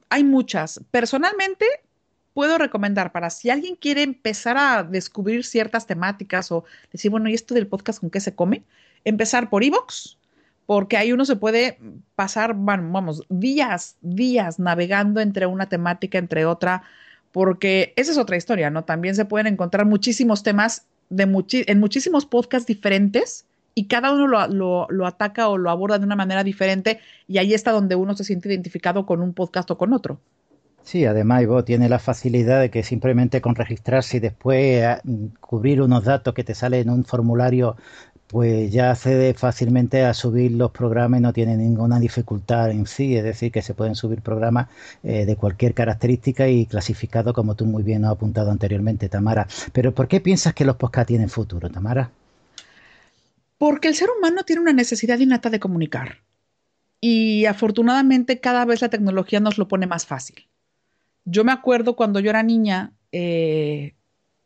[0.10, 0.82] Hay muchas.
[0.89, 1.67] Personalmente,
[2.34, 7.36] puedo recomendar para si alguien quiere empezar a descubrir ciertas temáticas o decir, bueno, ¿y
[7.36, 8.63] esto del podcast con qué se come?
[9.04, 10.17] Empezar por Evox
[10.65, 11.80] porque ahí uno se puede
[12.15, 16.84] pasar, vamos, días, días navegando entre una temática, entre otra,
[17.32, 18.84] porque esa es otra historia, ¿no?
[18.84, 25.06] También se pueden encontrar muchísimos temas en muchísimos podcasts diferentes y cada uno lo, lo,
[25.06, 28.49] ataca o lo aborda de una manera diferente y ahí está donde uno se siente
[28.49, 30.19] identificado con un podcast o con otro.
[30.82, 34.97] Sí, además Ivo tiene la facilidad de que simplemente con registrarse y después eh,
[35.39, 37.75] cubrir unos datos que te salen en un formulario
[38.28, 43.16] pues ya accede fácilmente a subir los programas y no tiene ninguna dificultad en sí,
[43.16, 44.68] es decir, que se pueden subir programas
[45.04, 49.48] eh, de cualquier característica y clasificado como tú muy bien has apuntado anteriormente, Tamara.
[49.74, 52.10] Pero ¿por qué piensas que los podcasts tienen futuro, Tamara?
[53.58, 56.18] Porque el ser humano tiene una necesidad innata de comunicar
[57.00, 60.48] y afortunadamente cada vez la tecnología nos lo pone más fácil.
[61.24, 63.94] Yo me acuerdo cuando yo era niña, eh,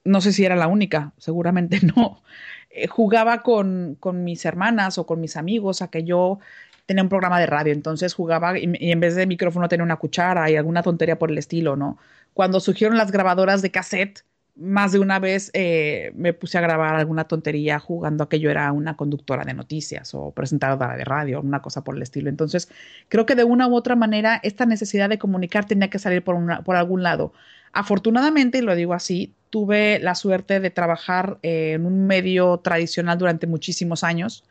[0.03, 2.21] no sé si era la única, seguramente no,
[2.69, 6.39] eh, jugaba con, mis hermanas o con mis amigos a que yo
[6.85, 10.49] tenía un programa de radio, entonces jugaba y, en vez de micrófono tenía una cuchara
[10.49, 11.97] y alguna tontería por el estilo, ¿no?
[12.33, 14.23] Cuando surgieron las grabadoras de cassette,
[14.59, 18.51] más de una vez eh, me puse a grabar alguna tontería jugando a que yo
[18.51, 22.29] era una conductora de noticias o presentadora de radio, una cosa por el estilo.
[22.29, 22.69] Entonces,
[23.07, 26.35] creo que de una u otra manera esta necesidad de comunicar tenía que salir por,
[26.35, 27.33] una, por algún lado.
[27.71, 33.47] Afortunadamente, y lo digo así, tuve la suerte de trabajar en un medio tradicional durante
[33.47, 34.43] muchísimos años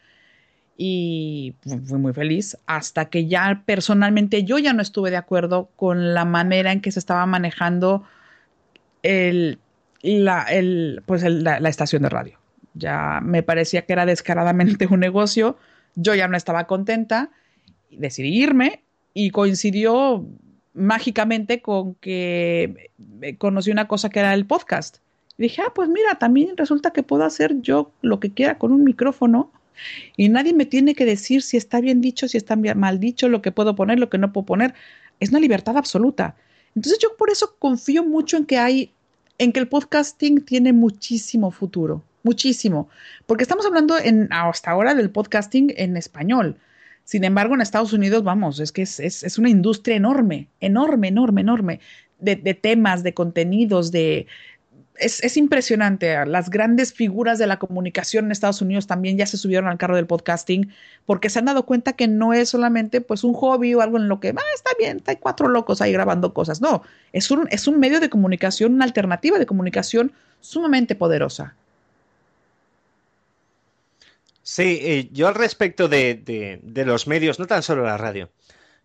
[0.80, 6.14] y fui muy feliz hasta que ya personalmente yo ya no estuve de acuerdo con
[6.14, 8.04] la manera en que se estaba manejando
[9.02, 9.58] el,
[10.02, 10.46] la,
[11.04, 12.38] pues la, estación de radio.
[12.74, 15.58] Ya me parecía que era descaradamente un negocio,
[15.96, 17.30] yo ya no estaba contenta,
[17.90, 20.24] decidí irme y coincidió
[20.78, 22.90] mágicamente con que
[23.38, 24.98] conocí una cosa que era el podcast.
[25.36, 28.72] Y dije, ah, pues mira, también resulta que puedo hacer yo lo que quiera con
[28.72, 29.52] un micrófono
[30.16, 33.42] y nadie me tiene que decir si está bien dicho, si está mal dicho, lo
[33.42, 34.74] que puedo poner, lo que no puedo poner.
[35.20, 36.36] Es una libertad absoluta.
[36.74, 38.92] Entonces yo por eso confío mucho en que hay,
[39.38, 42.88] en que el podcasting tiene muchísimo futuro, muchísimo,
[43.26, 46.56] porque estamos hablando en, hasta ahora del podcasting en español.
[47.08, 51.80] Sin embargo, en Estados Unidos, vamos, es que es, una industria enorme, enorme, enorme, enorme,
[52.18, 54.26] de, temas, de contenidos, de...
[54.94, 56.26] Es, impresionante.
[56.26, 59.96] Las grandes figuras de la comunicación en Estados Unidos también ya se subieron al carro
[59.96, 60.70] del podcasting
[61.06, 64.08] porque se han dado cuenta que no es solamente pues un hobby o algo en
[64.08, 66.60] lo que, ah, está bien, hay cuatro locos ahí grabando cosas.
[66.60, 66.82] No,
[67.14, 71.54] es un, es un medio de comunicación, una alternativa de comunicación sumamente poderosa.
[74.50, 78.30] Sí, eh, yo al respecto de, los medios, no tan solo la radio,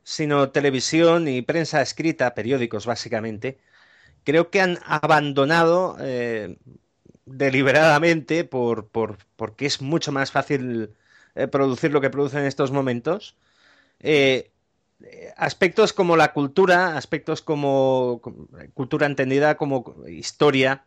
[0.04, 3.60] sino televisión y prensa escrita, periódicos básicamente,
[4.26, 6.58] creo que han abandonado eh,
[7.26, 10.92] deliberadamente por, porque es mucho más fácil
[11.36, 13.38] eh, producir lo que producen en estos momentos.
[15.38, 18.22] aspectos como la cultura, aspectos como
[18.74, 20.86] cultura entendida como historia,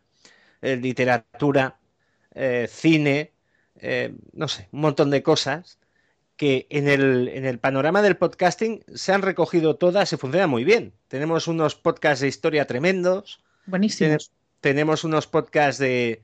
[0.61, 1.79] literatura,
[2.67, 3.31] cine,
[3.81, 5.79] eh, no sé, un montón de cosas
[6.35, 10.63] que en el, en el, panorama del podcasting se han recogido todas y funciona muy
[10.63, 10.93] bien.
[11.07, 13.41] Tenemos unos podcasts de historia tremendos.
[13.65, 14.31] Buenísimos.
[14.61, 16.23] tenemos unos podcasts de,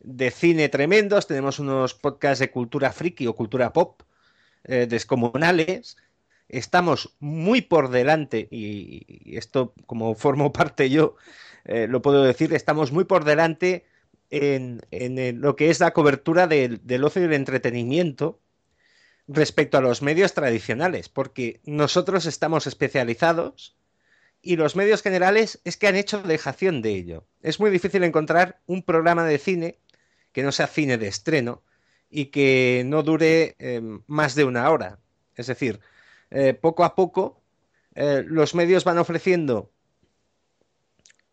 [0.00, 4.02] de, cine tremendos, tenemos unos podcasts de cultura friki o cultura pop
[4.64, 5.96] eh, descomunales.
[6.48, 11.16] Estamos muy por delante, y, esto como formo parte yo,
[11.64, 13.84] eh, lo puedo decir, estamos muy por delante
[14.30, 14.80] en,
[15.40, 18.40] lo que es la cobertura del, ocio y el entretenimiento
[19.26, 23.76] respecto a los medios tradicionales, porque nosotros estamos especializados
[24.40, 27.26] y los medios generales es que han hecho dejación de ello.
[27.42, 29.78] Es muy difícil encontrar un programa de cine
[30.32, 31.62] que no sea cine de estreno
[32.10, 34.98] y que no dure em, más de una hora.
[35.34, 35.80] Es decir,
[36.30, 37.42] eh, poco a poco
[37.94, 39.70] eh, los medios van ofreciendo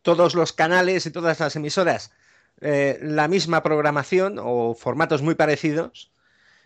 [0.02, 2.12] todos los canales y todas las emisoras
[2.62, 6.12] eh, la misma programación o formatos muy parecidos,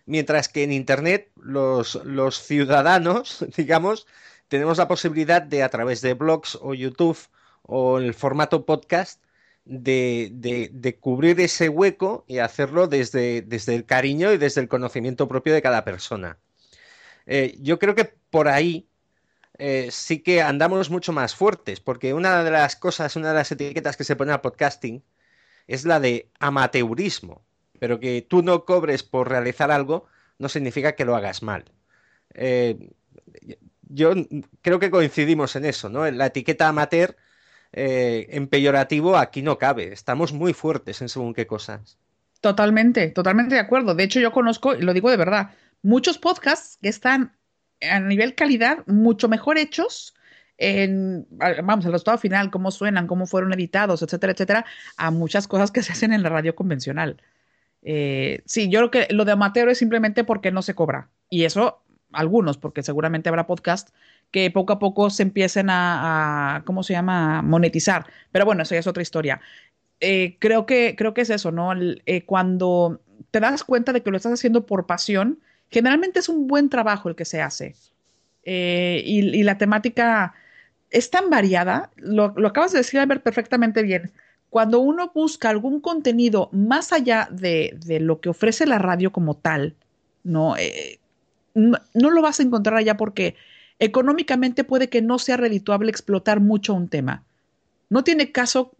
[0.05, 4.07] mientras que en Internet los, los ciudadanos, digamos,
[4.47, 7.17] tenemos la posibilidad de a través de blogs o YouTube
[7.63, 9.21] o el formato podcast
[9.65, 10.31] de,
[10.71, 15.53] de, cubrir ese hueco y hacerlo desde, desde, el cariño y desde el conocimiento propio
[15.53, 16.39] de cada persona.
[17.27, 18.89] Eh, yo creo que por ahí
[19.59, 23.51] eh, sí que andamos mucho más fuertes, porque una de las cosas, una de las
[23.51, 25.03] etiquetas que se pone al podcasting
[25.69, 27.43] es la de amateurismo,
[27.79, 30.07] pero que tú no cobres por realizar algo
[30.39, 31.63] no significa que lo hagas mal.
[32.33, 32.89] Eh,
[33.83, 34.13] yo
[34.61, 36.09] creo que coincidimos en eso, ¿no?
[36.09, 37.15] La etiqueta amateur
[37.71, 39.93] eh, en peyorativo aquí no cabe.
[39.93, 41.99] Estamos muy fuertes en según qué cosas.
[42.41, 43.93] Totalmente, totalmente de acuerdo.
[43.93, 45.51] De hecho, yo conozco, y lo digo de verdad,
[45.83, 47.37] muchos podcasts que están
[47.81, 50.15] a nivel calidad mucho mejor hechos
[50.59, 51.25] en,
[51.63, 54.65] vamos, el resultado final, cómo suenan, cómo fueron editados, etcétera, etcétera,
[54.97, 57.21] a muchas cosas que se hacen en la radio convencional.
[57.81, 61.09] Eh, sí, yo creo que lo de amateur es simplemente porque no se cobra.
[61.29, 61.81] Y eso,
[62.11, 63.89] algunos, porque seguramente habrá podcast
[64.31, 68.05] que poco a poco se empiecen a, ¿cómo se llama?, monetizar.
[68.31, 69.41] Pero bueno, eso ya es otra historia.
[70.01, 71.71] Eh, creo, que, creo que es eso, ¿no?
[72.05, 73.01] Eh, cuando
[73.31, 75.39] te das cuenta de que lo estás haciendo por pasión,
[75.71, 77.75] generalmente es un buen trabajo el que se hace.
[78.43, 80.33] Eh, y, la temática
[80.91, 84.11] es tan variada, lo, acabas de decir, ver perfectamente bien.
[84.49, 89.75] Cuando uno busca algún contenido más allá de, lo que ofrece la radio como tal,
[90.23, 90.55] ¿no?
[91.53, 93.35] no, no lo vas a encontrar allá porque
[93.79, 97.23] económicamente puede que no sea redituable explotar mucho un tema.
[97.89, 98.71] No tiene caso,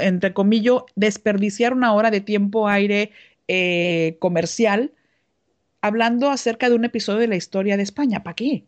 [0.00, 3.12] entre comillas, desperdiciar una hora de tiempo aire
[3.48, 4.92] eh, comercial
[5.80, 8.22] hablando acerca de un episodio de la historia de España.
[8.22, 8.64] ¿Para qué?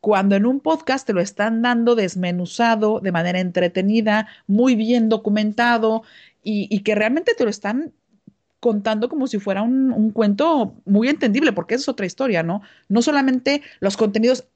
[0.00, 6.02] Cuando en un podcast te lo están dando desmenuzado, de manera entretenida, muy bien documentado
[6.42, 7.92] y, que realmente te lo están
[8.60, 12.62] contando como si fuera un, cuento muy entendible, porque es otra historia, ¿no?
[12.88, 14.46] No solamente los contenidos,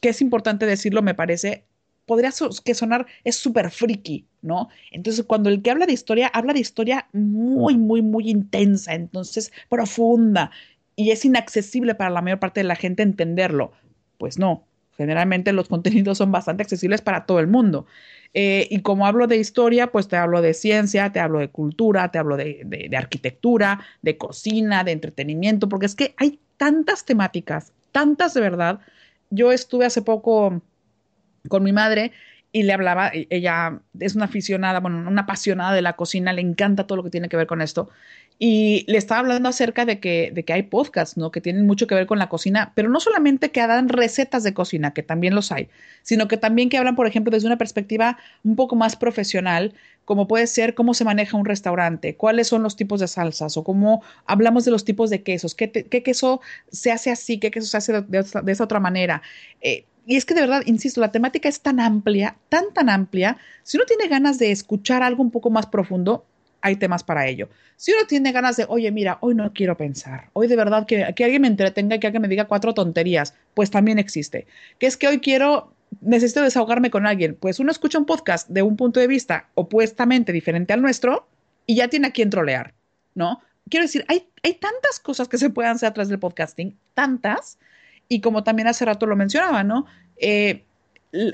[0.00, 1.64] que es importante decirlo, me parece,
[2.06, 2.30] podría
[2.64, 4.68] que sonar, es súper friki, ¿no?
[4.92, 9.52] Entonces, cuando el que habla de historia, habla de historia muy, muy, muy intensa, entonces
[9.68, 10.50] profunda,
[10.94, 13.72] y es inaccesible para la mayor parte de la gente entenderlo.
[14.18, 14.64] Pues no,
[14.96, 17.86] generalmente los contenidos son bastante accesibles para todo el mundo.
[18.34, 22.10] Eh, y como hablo de historia, pues te hablo de ciencia, te hablo de cultura,
[22.10, 28.34] te hablo de, arquitectura, de cocina, de entretenimiento, porque es que hay tantas temáticas, tantas
[28.34, 28.80] de verdad.
[29.30, 30.60] Yo estuve hace poco
[31.48, 32.12] con mi madre
[32.52, 36.42] y le hablaba, e, ella es una aficionada, bueno, una apasionada de la cocina, le
[36.42, 37.88] encanta todo lo que tiene que ver con esto.
[38.38, 41.30] Y le estaba hablando acerca de que, de que hay podcasts, ¿no?
[41.30, 44.52] Que tienen mucho que ver con la cocina, pero no solamente que dan recetas de
[44.52, 45.68] cocina, que también los hay,
[46.02, 49.72] sino que también que hablan, por ejemplo, desde una perspectiva un poco más profesional,
[50.04, 53.64] como puede ser cómo se maneja un restaurante, cuáles son los tipos de salsas, o
[53.64, 57.66] cómo hablamos de los tipos de quesos, qué, qué queso se hace así, qué queso
[57.66, 59.22] se hace de, esa otra manera.
[59.62, 63.38] Eh, y es que de verdad, insisto, la temática es tan amplia, tan, tan amplia.
[63.64, 66.24] Si uno tiene ganas de escuchar algo un poco más profundo,
[66.66, 67.48] hay temas para ello.
[67.76, 71.14] Si uno tiene ganas de, oye, mira, hoy no quiero pensar, hoy de verdad que,
[71.14, 74.48] que alguien me entretenga, que alguien me diga cuatro tonterías, pues también existe.
[74.80, 78.62] Que es que hoy quiero, necesito desahogarme con alguien, pues uno escucha un podcast de
[78.62, 81.28] un punto de vista opuestamente diferente al nuestro
[81.66, 82.74] y ya tiene a quien trolear,
[83.14, 83.40] ¿no?
[83.70, 87.58] Quiero decir, hay, hay tantas cosas que se pueden hacer atrás del podcasting, tantas,
[88.08, 89.86] y como también hace rato lo mencionaba, ¿no?
[90.16, 90.64] Eh,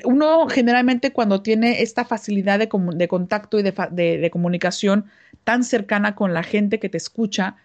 [0.05, 5.07] uno generalmente cuando tiene esta facilidad de, de contacto y de, de, comunicación
[5.45, 7.57] tan cercana con la gente que te escucha,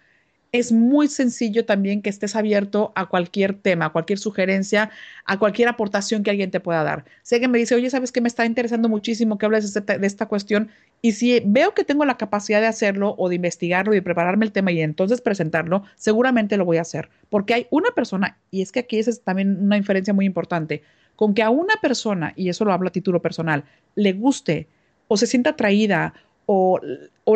[0.52, 4.90] es muy sencillo también que estés abierto a cualquier tema, a cualquier sugerencia,
[5.26, 7.04] a cualquier aportación que alguien te pueda dar.
[7.22, 9.98] Si alguien me dice, oye, ¿sabes que me está interesando muchísimo que hables de, este
[9.98, 10.70] de esta cuestión?
[11.02, 14.46] Y si veo que tengo la capacidad de hacerlo o de investigarlo y de prepararme
[14.46, 17.10] el tema y entonces presentarlo, seguramente lo voy a hacer.
[17.28, 20.82] Porque hay una persona, y es que aquí es también una inferencia muy importante,
[21.14, 23.64] con que a una persona, y eso lo hablo a título personal,
[23.96, 24.68] le guste
[25.08, 26.14] o se sienta atraída
[26.50, 26.80] o,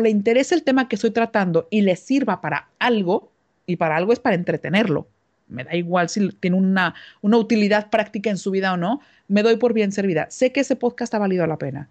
[0.01, 3.31] le interese el tema que estoy tratando y le sirva para algo,
[3.67, 5.07] y para algo es para entretenerlo,
[5.49, 9.43] me da igual si tiene una, una utilidad práctica en su vida o no, me
[9.43, 10.31] doy por bien servida.
[10.31, 11.91] Sé que ese podcast ha valido la pena.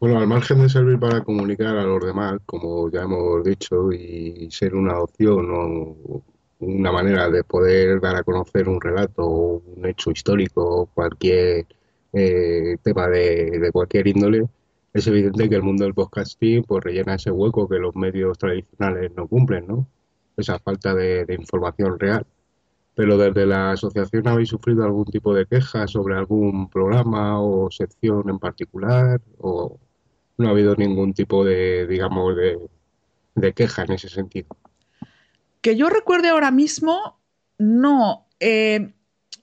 [0.00, 4.50] Bueno, al margen de servir para comunicar a los demás, como ya hemos dicho, y
[4.50, 6.22] ser una opción o
[6.58, 11.66] una manera de poder dar a conocer un relato o un hecho histórico o cualquier
[12.12, 14.48] eh, tema de, cualquier índole,
[14.92, 19.12] es evidente que el mundo del podcasting pues rellena ese hueco que los medios tradicionales
[19.16, 19.86] no cumplen, ¿no?
[20.36, 22.26] Esa falta de, información real.
[22.94, 28.28] Pero desde la asociación habéis sufrido algún tipo de queja sobre algún programa o sección
[28.28, 29.78] en particular o
[30.38, 32.58] no ha habido ningún tipo de, digamos, de,
[33.36, 34.48] de queja en ese sentido.
[35.60, 37.20] Que yo recuerde ahora mismo,
[37.58, 38.26] no.
[38.40, 38.92] Eh,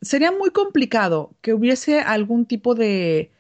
[0.02, 3.32] sería muy complicado que hubiese algún tipo de,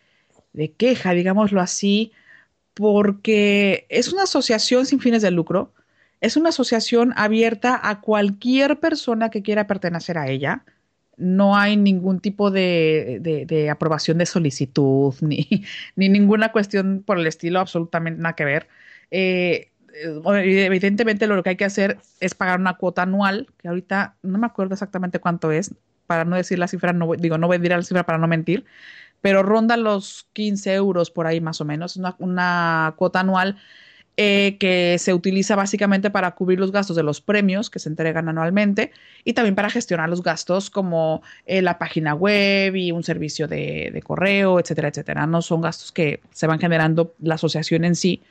[0.54, 2.12] de queja, digámoslo así,
[2.74, 5.74] porque es una asociación sin fines de lucro,
[6.22, 10.64] es una asociación abierta a cualquier persona que quiera pertenecer a ella.
[11.16, 15.48] No hay ningún tipo de, aprobación de solicitud ni,
[15.96, 18.68] ni, ninguna cuestión por el estilo, absolutamente nada que ver.
[19.12, 24.38] Eh, evidentemente lo que hay que hacer es pagar una cuota anual, que ahorita no
[24.38, 25.74] me acuerdo exactamente cuánto es,
[26.08, 28.28] para no decir la cifra, no, digo, no voy a decir la cifra para no
[28.28, 28.66] mentir,
[29.22, 33.58] pero ronda los 15 euros por ahí más o menos, una, una cuota anual
[34.20, 38.28] eh, que se utiliza básicamente para cubrir los gastos de los premios que se entregan
[38.28, 38.92] anualmente
[39.24, 43.92] y también para gestionar los gastos como eh, la página web y un servicio de,
[43.94, 45.28] de, correo, etcétera, etcétera.
[45.28, 48.24] No son gastos que se van generando la asociación en sí,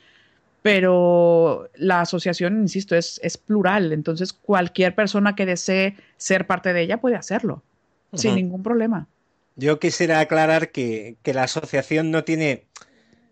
[0.67, 6.81] pero la asociación, insisto, es, es plural, entonces cualquier persona que desee ser parte de
[6.81, 7.63] ella puede hacerlo,
[8.11, 9.07] sin ningún problema.
[9.55, 12.67] Yo quisiera aclarar que, la asociación no tiene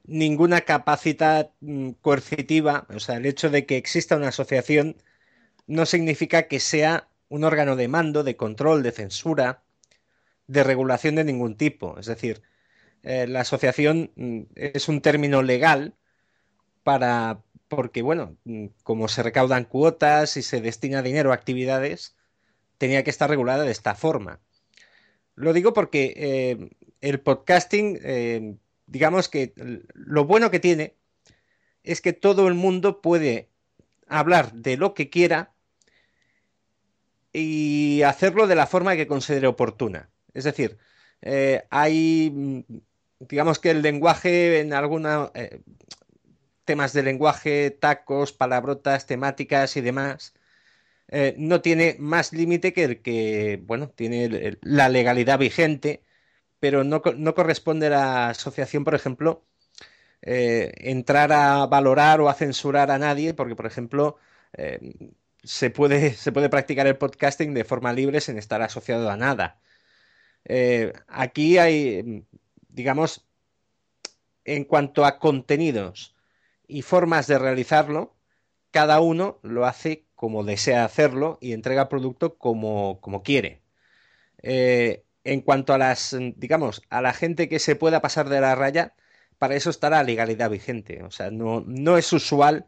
[0.05, 4.95] ninguna capacidad mm, coercitiva, o sea, el hecho de que exista una asociación
[5.67, 9.61] no significa que sea un órgano de mando, de control, de censura,
[10.47, 11.99] de regulación de ningún tipo.
[11.99, 12.43] Es decir,
[13.03, 15.95] eh, la asociación mm, es un término legal
[16.85, 22.15] para, porque, bueno, mm, como se recaudan cuotas y se destina dinero a actividades,
[22.77, 24.39] tenía que estar regulada de esta forma.
[25.33, 26.69] Lo digo porque eh,
[27.01, 28.55] el podcasting, eh,
[28.85, 29.53] digamos que
[29.95, 30.93] lo bueno que tiene
[31.83, 33.49] es que todo el mundo puede
[34.07, 35.53] hablar de lo que quiera
[37.33, 40.11] y hacerlo de la forma que considere oportuna.
[40.35, 40.77] Es decir,
[41.23, 42.59] eh, hay, mm,
[43.21, 45.31] digamos que el lenguaje en algunos
[46.65, 50.33] temas de lenguaje, tacos, palabrotas, temáticas y demás,
[51.07, 56.03] eh, no tiene más límite que el que, bueno, tiene la legalidad vigente,
[56.59, 59.45] pero no, corresponde a la asociación, por ejemplo,
[60.21, 64.17] eh, entrar a valorar o a censurar a nadie, porque, por ejemplo,
[64.53, 64.79] eh,
[65.43, 69.59] se, puede, se puede practicar el podcasting de forma libre sin estar asociado a nada.
[71.07, 72.25] aquí hay,
[72.69, 73.25] digamos,
[74.45, 76.14] en cuanto a contenidos
[76.67, 78.15] y formas de realizarlo,
[78.71, 83.61] cada uno lo hace como desea hacerlo y entrega producto como, como quiere.
[84.41, 88.55] Eh, en cuanto a las, digamos, a la gente que se pueda pasar de la
[88.55, 88.93] raya,
[89.37, 91.03] para eso está la legalidad vigente.
[91.03, 92.67] O sea, no, no es usual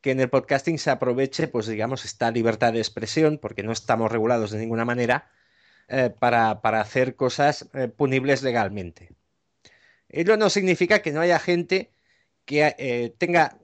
[0.00, 4.10] que en el podcasting se aproveche, pues digamos, esta libertad de expresión, porque no estamos
[4.10, 5.30] regulados de ninguna manera,
[5.88, 9.10] eh, para, hacer cosas eh, punibles legalmente.
[10.08, 11.90] Ello no significa que no haya gente
[12.50, 13.58] que tenga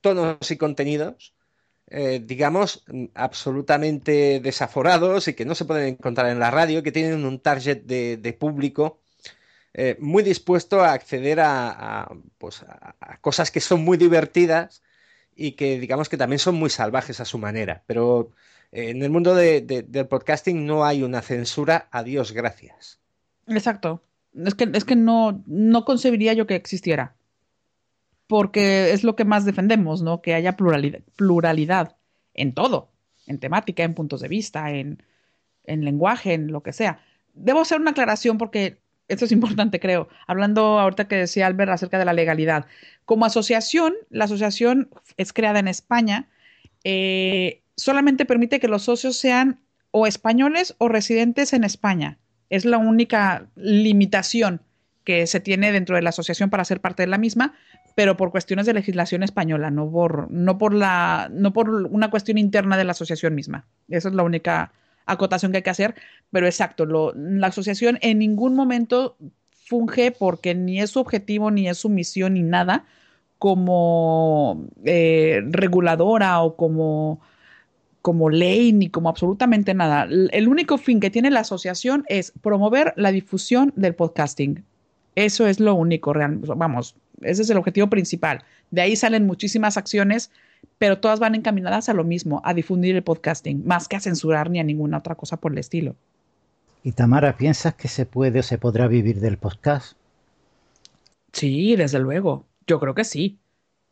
[0.00, 1.34] tonos y contenidos
[1.94, 7.26] eh, digamos, absolutamente desaforados y que no se pueden encontrar en la radio, que tienen
[7.26, 9.02] un target de, público
[9.74, 14.82] eh, muy dispuesto a acceder a, pues, a, cosas que son muy divertidas
[15.36, 17.82] y que digamos que también son muy salvajes a su manera.
[17.86, 18.30] Pero
[18.70, 23.00] eh, en el mundo del podcasting no hay una censura, a Dios gracias.
[23.48, 24.02] Exacto.
[24.34, 27.16] Es que, es que no, no concebiría yo que existiera
[28.32, 30.22] porque es lo que más defendemos, ¿no?
[30.22, 31.96] Que haya pluralidad, pluralidad
[32.32, 32.90] en todo,
[33.26, 35.02] en temática, en puntos de vista, en,
[35.64, 37.04] en lenguaje, en lo que sea.
[37.34, 40.08] Debo hacer una aclaración porque esto es importante, creo.
[40.26, 42.64] Hablando ahorita que decía Albert acerca de la legalidad.
[43.04, 46.30] Como asociación, la asociación es creada en España,
[46.84, 49.60] eh, solamente permite que los socios sean
[49.90, 52.16] o españoles o residentes en España.
[52.48, 54.62] Es la única limitación
[55.04, 57.54] que se tiene dentro de la asociación para ser parte de la misma,
[57.94, 62.38] pero por cuestiones de legislación española, no por, no por la, no por una cuestión
[62.38, 63.66] interna de la asociación misma.
[63.88, 64.72] Esa es la única
[65.06, 65.94] acotación que hay que hacer,
[66.30, 69.16] pero exacto, la asociación en ningún momento
[69.66, 72.84] funge porque ni es su objetivo, ni es su misión, ni nada
[73.38, 77.20] como eh, reguladora o como,
[78.00, 80.04] como ley, ni como absolutamente nada.
[80.04, 84.64] El único fin que tiene la asociación es promover la difusión del podcasting.
[85.14, 88.44] Eso es lo único, real, vamos, ese es el objetivo principal.
[88.70, 90.30] De ahí salen muchísimas acciones,
[90.78, 94.50] pero todas van encaminadas a lo mismo, a difundir el podcasting, más que a censurar
[94.50, 95.96] ni a ninguna otra cosa por el estilo.
[96.82, 99.96] Y Tamara, ¿piensas que se puede o se podrá vivir del podcast?
[101.32, 102.46] Sí, desde luego.
[102.66, 103.38] Yo creo que sí.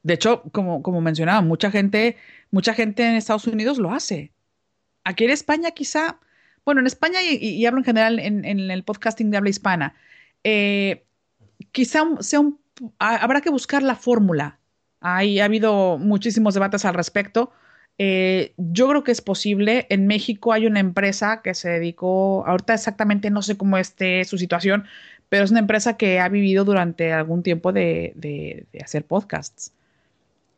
[0.02, 2.16] De hecho, como, como mencionaba, mucha gente,
[2.50, 4.32] mucha gente en Estados Unidos lo hace.
[5.04, 6.18] Aquí en España quizá,
[6.64, 9.94] bueno, en España y, hablo en general en, el podcasting de habla hispana,
[10.44, 11.04] eh,
[11.72, 12.58] quizá sea un,
[12.98, 14.58] habrá que buscar la fórmula.
[15.00, 17.52] Hay, ha habido muchísimos debates al respecto.
[17.98, 19.86] Eh, yo creo que es posible.
[19.90, 24.38] En México hay una empresa que se dedicó, ahorita exactamente no sé cómo esté su
[24.38, 24.86] situación,
[25.28, 29.72] pero es una empresa que ha vivido durante algún tiempo de, hacer podcasts.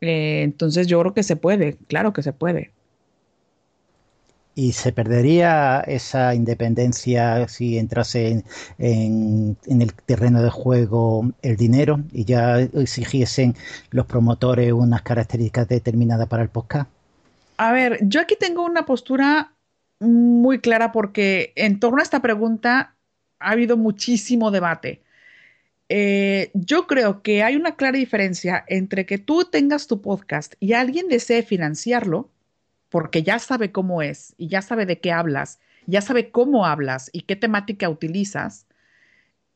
[0.01, 2.71] Eh, entonces yo creo que se puede, claro que se puede.
[4.55, 8.43] ¿Y se perdería esa independencia si entrase
[8.77, 13.55] en, el terreno de juego el dinero y ya exigiesen
[13.89, 16.87] los promotores unas características determinadas para el podcast?
[17.57, 19.53] A ver, yo aquí tengo una postura
[19.99, 22.95] muy clara porque en torno a esta pregunta
[23.39, 25.01] ha habido muchísimo debate.
[25.89, 30.73] Eh, yo creo que hay una clara diferencia entre que tú tengas tu podcast y
[30.73, 32.29] alguien desee financiarlo,
[32.93, 37.09] porque ya sabe cómo es y ya sabe de qué hablas, ya sabe cómo hablas
[37.11, 38.67] y qué temática utilizas,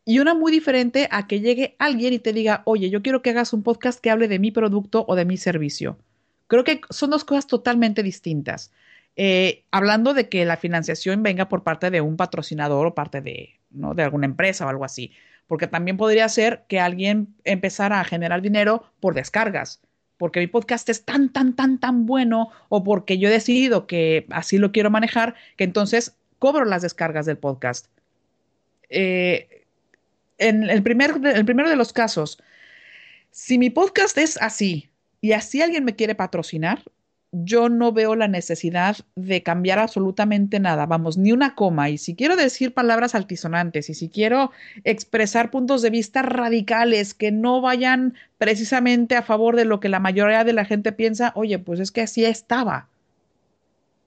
[0.06, 3.30] y una muy diferente a que llegue alguien y te diga, oye, yo quiero que
[3.30, 6.00] hagas un podcast que hable de mi producto o de mi servicio.
[6.48, 8.72] Creo que son dos cosas totalmente distintas.
[9.16, 13.60] Eh, hablando de que la financiación venga por parte de un patrocinador o parte de,
[13.70, 13.94] ¿no?
[13.94, 15.12] de alguna empresa o algo así.
[15.46, 19.80] Porque también podría ser que alguien empezara a generar dinero por descargas,
[20.18, 24.26] porque mi podcast es tan, tan, tan, tan bueno o porque yo he decidido que
[24.30, 27.88] así lo quiero manejar, que entonces cobro las descargas del podcast.
[28.90, 29.66] Eh,
[30.38, 32.42] en el, primer, el primero de los casos,
[33.32, 34.90] si mi podcast es así,
[35.22, 36.84] y así alguien me quiere patrocinar,
[37.32, 41.90] yo no veo la necesidad de cambiar absolutamente nada, vamos, ni una coma.
[41.90, 44.52] Y si quiero decir palabras altisonantes y si quiero
[44.84, 50.00] expresar puntos de vista radicales que no vayan precisamente a favor de lo que la
[50.00, 52.88] mayoría de la gente piensa, oye, pues es que así estaba.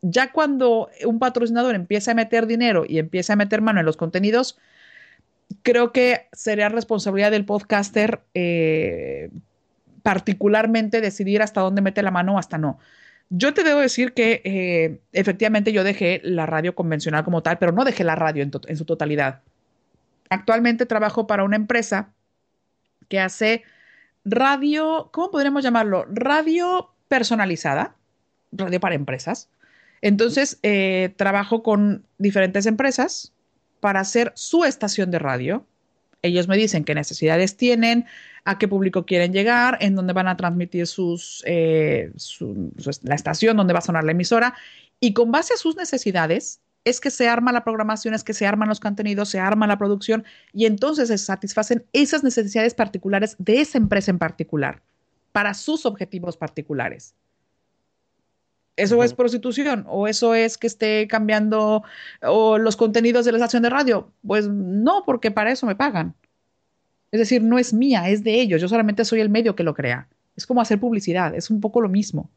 [0.03, 3.99] Ya cuando un patrocinador empieza a meter dinero y empieza a meter mano en los
[3.99, 4.59] contenidos,
[5.62, 9.31] creo que sería responsabilidad del podcaster eh,
[10.03, 12.79] particularmente decidir hasta dónde mete la mano o hasta no.
[13.31, 17.70] Yo te debo decir que eh, efectivamente yo dejé la radio convencional como tal, pero
[17.70, 19.41] no dejé la radio en, su totalidad.
[20.28, 22.12] Actualmente trabajo para una empresa
[23.09, 23.62] que hace
[24.24, 26.07] radio, ¿cómo podríamos llamarlo?
[26.11, 27.95] Radio personalizada,
[28.51, 29.49] radio para empresas.
[30.03, 33.33] Entonces, eh, trabajo con diferentes empresas
[33.78, 35.64] para hacer su estación de radio.
[36.22, 38.07] Ellos me dicen qué necesidades tienen,
[38.45, 42.12] a qué público quieren llegar, en dónde van a transmitir sus, eh,
[43.03, 44.55] la estación, dónde va a sonar la emisora.
[45.01, 48.47] Y con base a sus necesidades, es que se arma la programación, es que se
[48.47, 53.61] arman los contenidos, se arma la producción y entonces se satisfacen esas necesidades particulares de
[53.61, 54.82] esa empresa en particular,
[55.32, 57.14] para sus objetivos particulares.
[58.76, 59.84] ¿Eso es prostitución?
[59.88, 61.82] ¿O eso es que esté cambiando
[62.22, 64.11] los contenidos de la estación de radio?
[64.26, 66.14] Pues no, porque para eso me pagan.
[67.13, 68.61] Es decir, no es mía, es de ellos.
[68.61, 70.09] Yo solamente soy el medio que lo crea.
[70.37, 72.31] Es como hacer publicidad, es un poco lo mismo.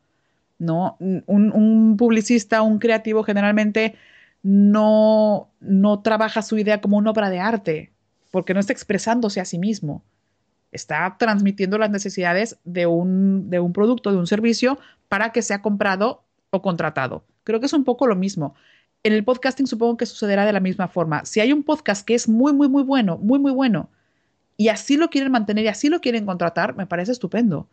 [0.57, 0.97] ¿no?
[0.99, 3.95] Un, publicista, un creativo generalmente
[4.41, 7.91] no, no trabaja su idea como una obra de arte,
[8.31, 10.03] porque no está expresándose a sí mismo.
[10.71, 15.61] Está transmitiendo las necesidades de un, de un producto, de un servicio, para que sea
[15.61, 17.25] comprado o contratado.
[17.43, 18.55] Creo que es un poco lo mismo.
[19.03, 21.25] En el podcasting supongo que sucederá de la misma forma.
[21.25, 23.89] Si hay un podcast que es muy, muy, muy bueno, muy, muy bueno,
[24.63, 27.67] y así lo quieren mantener y así lo quieren contratar, me parece estupendo.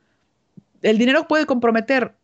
[0.82, 2.16] El dinero puede comprometer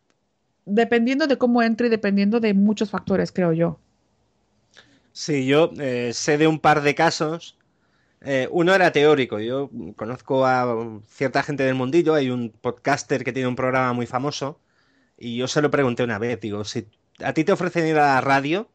[0.65, 3.79] dependiendo de cómo entre y dependiendo de muchos factores, creo yo.
[5.13, 7.57] Sí, yo eh, sé de un par de casos.
[8.19, 9.39] Eh, uno era teórico.
[9.39, 12.13] Yo conozco a cierta gente del mundillo.
[12.13, 14.59] Hay un podcaster que tiene un programa muy famoso.
[15.17, 16.41] Y yo se lo pregunté una vez.
[16.41, 16.87] Digo, si
[17.23, 18.69] a ti te ofrecen ir a la radio,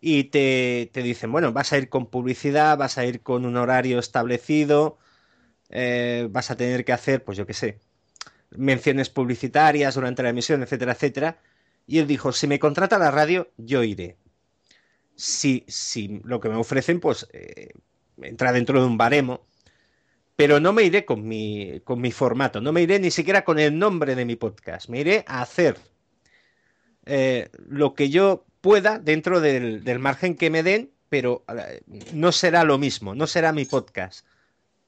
[0.00, 3.98] y te, dicen, bueno, vas a ir con publicidad, vas a ir con un horario
[3.98, 4.98] establecido,
[5.70, 7.80] eh, vas a tener que hacer, pues yo qué sé,
[8.50, 11.40] menciones publicitarias durante la emisión, etcétera, etcétera.
[11.86, 14.16] Y él dijo, si me contrata la radio, yo iré.
[15.14, 17.70] Si, si lo que me ofrecen, pues eh,
[18.22, 19.46] entra dentro de un baremo,
[20.36, 23.58] pero no me iré con mi, con mi formato, no me iré ni siquiera con
[23.58, 25.78] el nombre de mi podcast, me iré a hacer
[27.06, 31.44] eh, lo que yo pueda dentro del, margen que me den, pero
[32.12, 34.26] no será lo mismo, no será mi podcast.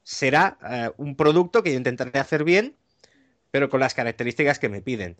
[0.03, 2.75] Será eh, un producto que yo intentaré hacer bien,
[3.51, 5.15] pero con las características que me piden.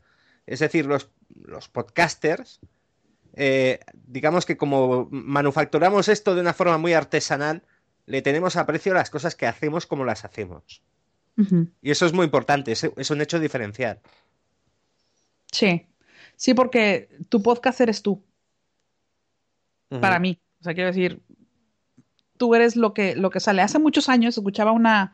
[0.45, 1.10] Es decir, los,
[1.41, 2.60] los podcasters,
[3.36, 7.64] eh, digamos que como manufacturamos esto de una forma muy artesanal,
[8.07, 10.84] le tenemos aprecio a las cosas que hacemos como las hacemos.
[11.82, 14.01] Y eso es muy importante, es, un hecho diferencial.
[15.49, 15.88] Sí,
[16.36, 18.22] sí, porque tu podcast eres tú.
[19.89, 20.39] Para mí.
[20.59, 21.21] O sea, quiero decir,
[22.37, 23.61] tú eres lo que, lo que sale.
[23.61, 25.13] Hace muchos años escuchaba una,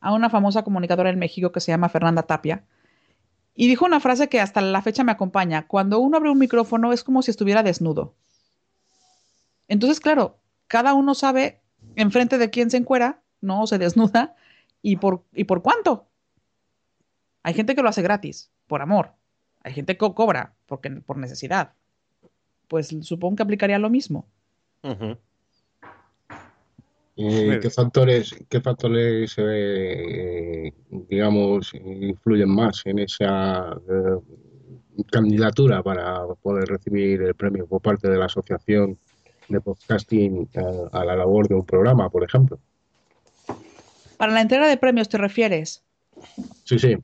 [0.00, 2.64] a una famosa comunicadora en México que se llama Fernanda Tapia.
[3.54, 5.66] Y dijo una frase que hasta la fecha me acompaña.
[5.66, 8.14] Cuando uno abre un micrófono es como si estuviera desnudo.
[9.66, 11.60] Entonces, claro, cada uno sabe
[11.96, 13.62] enfrente de quién se encuera, ¿no?
[13.62, 14.36] O se desnuda
[14.82, 16.06] y por, y por cuánto.
[17.42, 19.14] Hay gente que lo hace gratis, por amor.
[19.62, 21.72] Hay gente que cobra porque, por necesidad.
[22.68, 24.26] Pues supongo que aplicaría lo mismo.
[27.16, 37.22] ¿Qué factores, qué factores eh, digamos, influyen más en esa eh, candidatura para poder recibir
[37.22, 38.96] el premio por parte de la asociación
[39.48, 42.60] de podcasting a, eh, a la labor de un programa, por ejemplo?
[44.16, 45.82] Para la entrega de premios, ¿te refieres?
[46.64, 46.96] Sí, sí.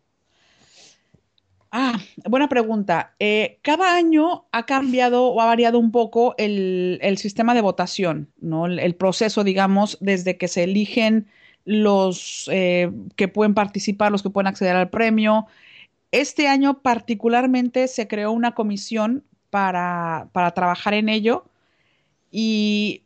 [1.76, 3.16] Ah, buena pregunta.
[3.18, 8.66] Eh, cada año ha cambiado o ha variado un poco el, sistema de votación, ¿no?
[8.66, 11.26] El, proceso, digamos, desde que se eligen
[11.64, 15.48] los eh, que pueden participar, los que pueden acceder al premio.
[16.12, 21.44] Este año particularmente se creó una comisión para, para trabajar en ello
[22.30, 23.02] y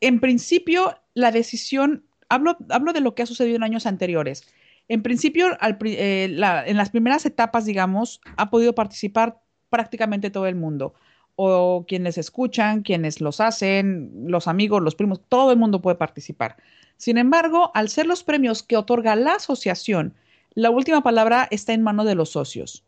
[0.00, 4.44] en principio la decisión hablo, de lo que ha sucedido en años anteriores.
[4.90, 10.94] En principio, eh, en las primeras etapas, digamos, ha podido participar prácticamente todo el mundo.
[11.36, 16.56] O quienes escuchan, quienes los hacen, los amigos, los primos, todo el mundo puede participar.
[16.96, 20.14] Sin embargo, al ser los premios que otorga la asociación,
[20.54, 22.82] la última palabra está en manos de los socios.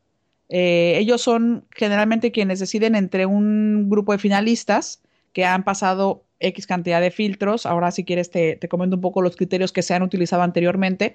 [0.49, 6.67] Eh, ellos son generalmente quienes deciden entre un grupo de finalistas que han pasado X
[6.67, 7.65] cantidad de filtros.
[7.65, 11.15] Ahora, si quieres, te, comento un poco los criterios que se han utilizado anteriormente.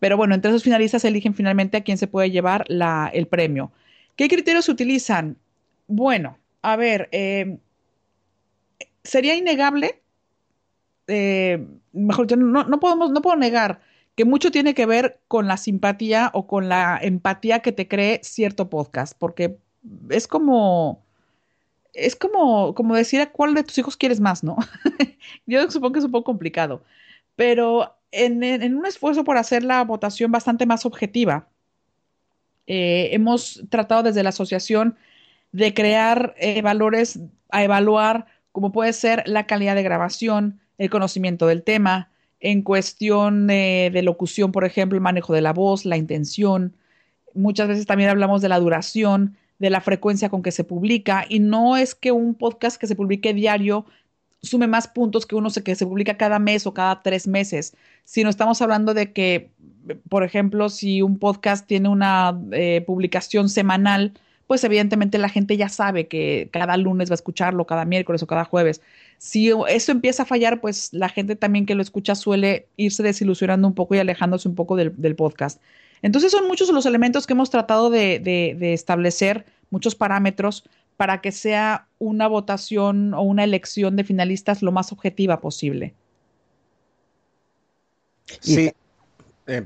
[0.00, 2.64] Pero bueno, entre esos finalistas eligen finalmente a quién se puede llevar
[3.12, 3.70] el premio.
[4.16, 5.36] ¿Qué criterios utilizan?
[5.86, 7.58] Bueno, a ver, eh,
[9.04, 10.02] sería innegable,
[11.06, 13.80] eh, mejor no, no, podemos, no puedo negar
[14.14, 18.20] que mucho tiene que ver con la simpatía o con la empatía que te cree
[18.22, 19.58] cierto podcast, porque
[20.10, 21.02] es como,
[21.94, 24.56] es como, como decir a cuál de tus hijos quieres más, ¿no?
[25.46, 26.82] Yo supongo que es un poco complicado,
[27.36, 31.48] pero en, un esfuerzo por hacer la votación bastante más objetiva,
[32.66, 34.96] eh, hemos tratado desde la asociación
[35.52, 37.18] de crear eh, valores
[37.50, 43.46] a evaluar como puede ser la calidad de grabación, el conocimiento del tema, en cuestión
[43.46, 46.74] de locución, por ejemplo, el manejo de la voz, la intención.
[47.34, 51.38] Muchas veces también hablamos de la duración, de la frecuencia con que se publica y
[51.38, 53.84] no es que un podcast que se publique diario
[54.42, 57.74] sume más puntos que uno que se publica cada mes o cada tres meses,
[58.04, 59.50] sino estamos hablando de que,
[60.08, 64.14] por ejemplo, si un podcast tiene una eh, publicación semanal,
[64.46, 68.26] pues evidentemente la gente ya sabe que cada lunes va a escucharlo, cada miércoles o
[68.26, 68.80] cada jueves.
[69.18, 73.68] Si eso empieza a fallar, pues la gente también que lo escucha suele irse desilusionando
[73.68, 75.60] un poco y alejándose un poco del podcast.
[76.02, 80.64] Entonces son muchos los elementos que hemos tratado de, establecer, muchos parámetros,
[81.00, 85.94] para que sea una votación o una elección de finalistas lo más objetiva posible.
[88.38, 88.70] Sí.
[89.46, 89.62] Eh,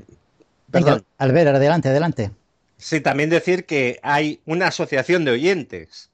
[0.71, 1.03] perdón.
[1.17, 2.31] Albert, adelante, adelante.
[2.77, 6.09] Sí, también decir que hay una asociación de oyentes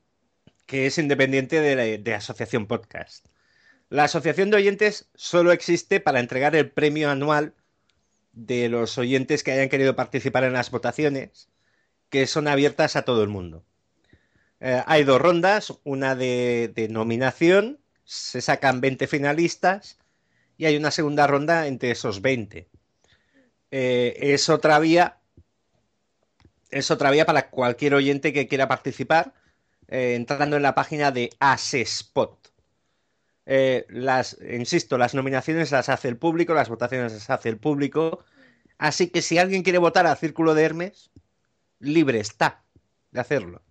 [0.65, 3.28] que es independiente de la de Asociación Podcast.
[3.89, 7.53] La asociación de oyentes solo existe para entregar el premio anual
[8.34, 11.47] de los oyentes que hayan querido participar en las votaciones,
[12.09, 13.63] que son abiertas a todo el mundo.
[14.62, 19.97] Eh, hay dos rondas, una de, nominación, se sacan 20 finalistas
[20.55, 22.70] y hay una segunda ronda entre esos 20.
[23.72, 25.18] Eh, es otra vía,
[26.70, 29.34] es otra vía para cualquier oyente que quiera participar,
[29.88, 32.38] eh, entrando en la página de Asespot.
[33.89, 38.24] Las, insisto, las nominaciones las hace el público, las votaciones las hace el público.
[38.78, 41.12] Así que si alguien quiere votar al Círculo de Hermes,
[41.80, 42.64] libre está
[43.12, 43.62] de hacerlo.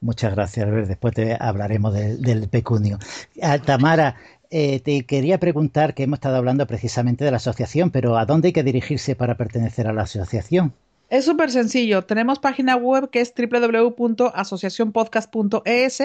[0.00, 0.88] Muchas gracias, Albert.
[0.88, 2.98] Después te hablaremos del pecunio.
[3.40, 4.16] Ah, Tamara,
[4.50, 8.48] eh, te quería preguntar que hemos estado hablando precisamente de la asociación, pero ¿a dónde
[8.48, 10.72] hay que dirigirse para pertenecer a la asociación?
[11.10, 12.02] Es súper sencillo.
[12.02, 16.02] Tenemos página web que es www.asociacionpodcast.es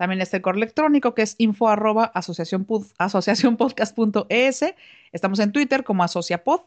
[0.00, 4.64] también está el correo electrónico que es info arroba asociacionpodcast.es.
[5.12, 6.60] Estamos en Twitter como AsociaPod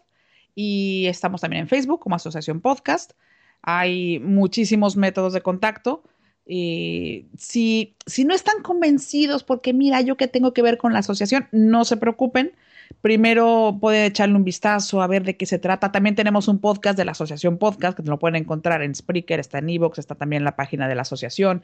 [0.54, 3.14] y estamos también en Facebook como Asociación Podcast.
[3.64, 6.04] Hay muchísimos métodos de contacto.
[6.46, 11.00] Y si, si no están convencidos, porque mira, yo qué tengo que ver con la
[11.00, 12.54] asociación, no se preocupen.
[13.02, 15.92] primero puede echarle un vistazo a ver de qué se trata.
[15.92, 19.60] También tenemos un podcast de la Asociación Podcast que lo pueden encontrar en Spreaker, está
[19.60, 21.64] en Evox, está también en la página de la asociación.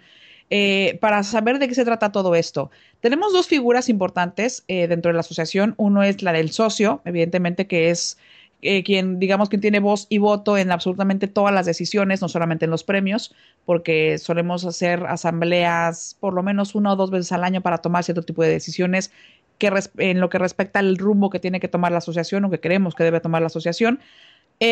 [0.52, 2.72] Eh, para saber de qué se trata todo esto.
[3.02, 5.76] Tenemos dos figuras importantes eh, dentro de la asociación.
[5.78, 8.18] Uno es la del socio, evidentemente que es
[8.62, 12.66] eh, quien, digamos, quien tiene voz y voto en absolutamente todas las decisiones, no solamente
[12.66, 13.34] en los premios,
[13.66, 18.04] porque solemos hacer asambleas por lo menos una o dos veces al año para tomar
[18.04, 19.12] cierto tipo de decisiones
[19.58, 22.60] que en lo que respecta al rumbo que tiene que tomar la asociación o que
[22.60, 24.00] creemos que debe tomar la asociación.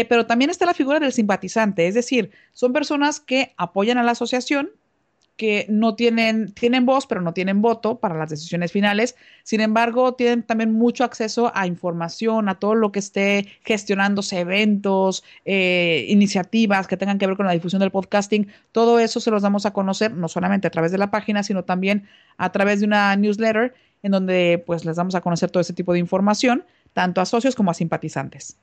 [0.10, 4.12] pero también está la figura del simpatizante, es decir, son personas que apoyan a la
[4.12, 4.72] asociación,
[5.38, 9.16] que no tienen, tienen voz, pero no tienen voto para las decisiones finales.
[9.44, 15.24] Sin embargo, tienen también mucho acceso a información, a todo lo que esté gestionándose, eventos,
[15.46, 18.48] eh, iniciativas que tengan que ver con la difusión del podcasting.
[18.72, 21.64] Todo eso se los damos a conocer, no solamente a través de la página, sino
[21.64, 22.08] también
[22.38, 25.94] a través de una newsletter en donde pues les damos a conocer todo ese tipo
[25.94, 28.58] de información, tanto a socios como a simpatizantes.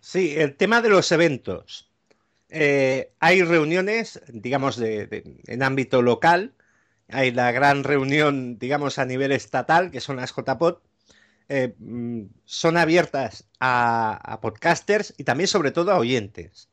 [0.00, 1.85] Sí, el tema de los eventos.
[2.48, 6.54] Eh, hay reuniones, digamos, de, en ámbito local.
[7.08, 10.78] Hay la gran reunión, digamos, a nivel estatal, que son las JPod.
[11.48, 16.70] Eh, mm, son abiertas a, podcasters y también, sobre todo, a oyentes.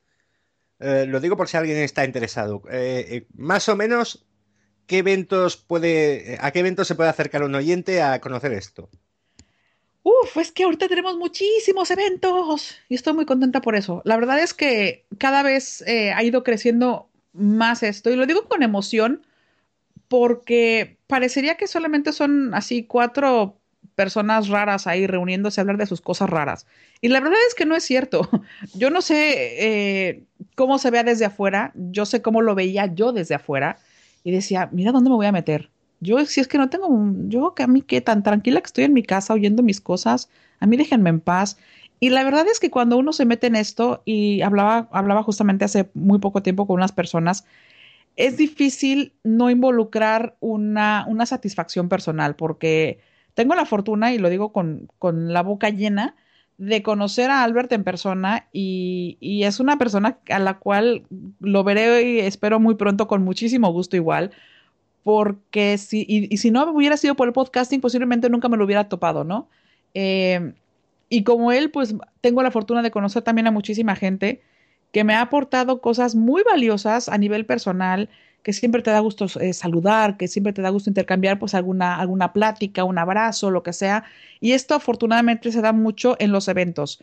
[0.79, 2.63] Eh, lo digo por si alguien está interesado.
[3.35, 4.25] más o menos,
[4.87, 8.89] ¿qué eventos puede, ¿a qué eventos se puede acercar un oyente a conocer esto?
[10.03, 14.01] Uf, es que ahorita tenemos muchísimos eventos y estoy muy contenta por eso.
[14.05, 18.47] La verdad es que cada vez eh, ha ido creciendo más esto y lo digo
[18.49, 19.25] con emoción
[20.09, 23.59] porque parecería que solamente son así cuatro
[23.95, 26.67] personas raras ahí reuniéndose a hablar de sus cosas raras.
[27.01, 28.29] Y la verdad es que no es cierto.
[28.75, 30.25] Yo no sé eh,
[30.55, 33.79] cómo se vea desde afuera, yo sé cómo lo veía yo desde afuera
[34.23, 35.71] y decía, mira dónde me voy a meter.
[36.03, 36.89] Yo, si es que no tengo,
[37.27, 40.29] yo que a mí que tan tranquila que estoy en mi casa oyendo mis cosas,
[40.59, 41.57] a mí déjenme en paz.
[41.99, 45.65] Y la verdad es que cuando uno se mete en esto, y hablaba, hablaba justamente
[45.65, 47.45] hace muy poco tiempo con unas personas,
[48.15, 52.99] es difícil no involucrar una, una satisfacción personal, porque
[53.33, 56.15] tengo la fortuna, y lo digo con, con la boca llena,
[56.57, 61.03] de conocer a Albert en persona y, y, es una persona a la cual
[61.39, 64.31] lo veré y espero muy pronto con muchísimo gusto igual,
[65.03, 68.89] porque si, y, si no hubiera sido por el podcasting, posiblemente nunca me lo hubiera
[68.89, 69.49] topado, ¿no?
[69.93, 70.53] Eh,
[71.09, 74.41] y como él, pues tengo la fortuna de conocer también a muchísima gente
[74.91, 78.09] que me ha aportado cosas muy valiosas a nivel personal,
[78.43, 81.97] que siempre te da gusto eh, saludar, que siempre te da gusto intercambiar pues alguna,
[81.99, 84.05] alguna plática, un abrazo, lo que sea.
[84.39, 87.01] Y esto afortunadamente se da mucho en los eventos.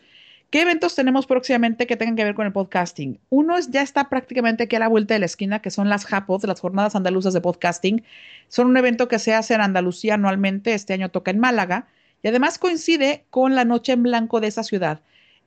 [0.51, 3.21] ¿Qué eventos tenemos próximamente que tengan que ver con el podcasting?
[3.29, 6.05] Uno es, ya está prácticamente aquí a la vuelta de la esquina, que son las
[6.05, 8.03] JAPOD, las Jornadas Andaluzas de Podcasting.
[8.49, 11.87] Son un evento que se hace en Andalucía anualmente, este año toca en Málaga,
[12.21, 14.99] y además coincide con la Noche en Blanco de esa ciudad.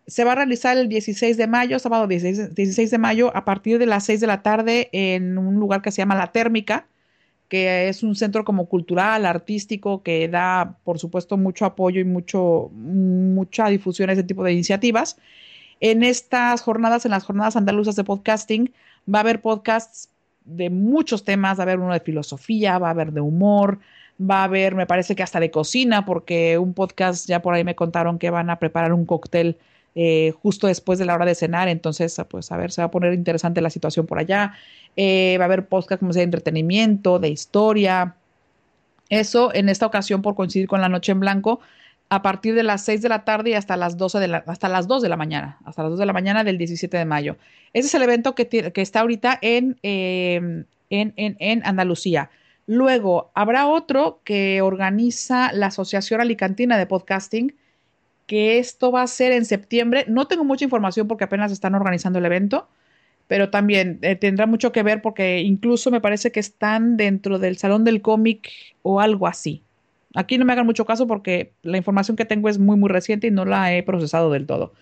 [0.07, 3.85] Se va a realizar el 16 de mayo, sábado 16 de mayo, a partir de
[3.85, 6.87] las 6 de la tarde en un lugar que se llama La Térmica
[7.49, 12.71] que es un centro como cultural, artístico, que da, por supuesto, mucho apoyo y mucho,
[12.73, 15.17] mucha difusión a ese tipo de iniciativas.
[15.81, 18.73] En estas jornadas, en las jornadas andaluzas de podcasting,
[19.13, 20.11] va a haber podcasts
[20.45, 23.81] de muchos temas, va a haber uno de filosofía, va a haber de humor,
[24.21, 27.65] va a haber, me parece que hasta de cocina, porque un podcast ya por ahí
[27.65, 29.59] me contaron que van a preparar un cóctel
[29.95, 32.91] eh, justo después de la hora de cenar, entonces, pues a ver, se va a
[32.91, 34.55] poner interesante la situación por allá.
[34.97, 38.17] Eh, va a haber podcast como sea de entretenimiento, de historia.
[39.09, 41.61] Eso en esta ocasión por coincidir con la noche en blanco
[42.09, 44.69] a partir de las 6 de la tarde y hasta las 12 de la, hasta
[44.69, 47.37] las 2 de la mañana, hasta las 2 de la mañana del 17 de mayo.
[47.73, 52.31] Ese es el evento que, que está ahorita en, em, en, en, en, Andalucía.
[52.67, 57.55] Luego, habrá otro que organiza la Asociación Alicantina de Podcasting,
[58.27, 60.05] que esto va a ser en septiembre.
[60.09, 62.69] No tengo mucha información porque apenas están organizando el evento,
[63.29, 67.57] pero también eh, tendrá mucho que ver porque incluso me parece que están dentro del
[67.59, 68.51] Salón del Cómic
[68.83, 69.63] o algo así.
[70.15, 73.27] Aquí no me hagan mucho caso porque la información que tengo es muy, muy reciente
[73.27, 74.73] y no la he procesado del todo.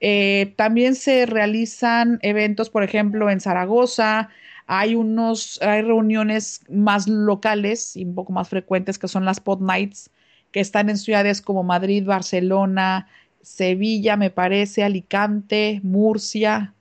[0.00, 4.28] Eh, también se realizan eventos, por ejemplo, en Zaragoza.
[4.66, 9.60] Hay unos, hay reuniones más locales y un poco más frecuentes que son las Pod
[9.60, 10.10] Nights,
[10.54, 13.08] que están en ciudades como Madrid, Barcelona,
[13.42, 16.74] Sevilla, me parece, Alicante, Murcia,